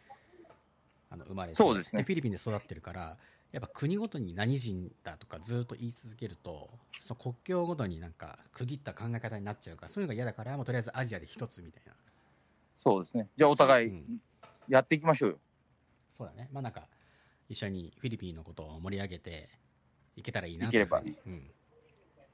[1.09, 3.17] あの生まれてそうですねフィリピンで育ってるから
[3.51, 6.69] やっぱ国ごとに何人だとかずっと言い続けると
[6.99, 11.93] その国境ごとになんか区切った考え方になっちゃうからそういうのが嫌だからもうとりあえずアジアで一つみたいな
[12.77, 13.29] そうですね。
[13.37, 14.21] じゃあお互いうん
[14.67, 15.37] やっていきましょうよ。
[16.09, 16.87] そうだねまあなんか
[17.49, 19.49] 一緒にフィリピンのことを盛り上げて
[20.15, 21.51] いけたらいいなというふうに、うん、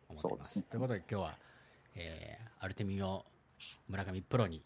[0.10, 1.38] 思ってまそうですねすということで今日は、
[1.96, 3.26] えーアルテミオ
[3.88, 4.62] 村上プロに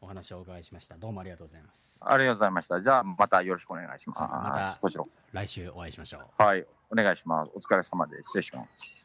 [0.00, 2.80] お話をお伺いしましたどうもありがとうございますありがとうございました。
[2.80, 4.18] じゃあまたよろしくお願いします。
[4.20, 7.52] はいまたこちらこ来週お会いしましょうそはい、お願いします。
[7.54, 8.28] お疲れ様です。
[8.28, 8.99] 失礼します。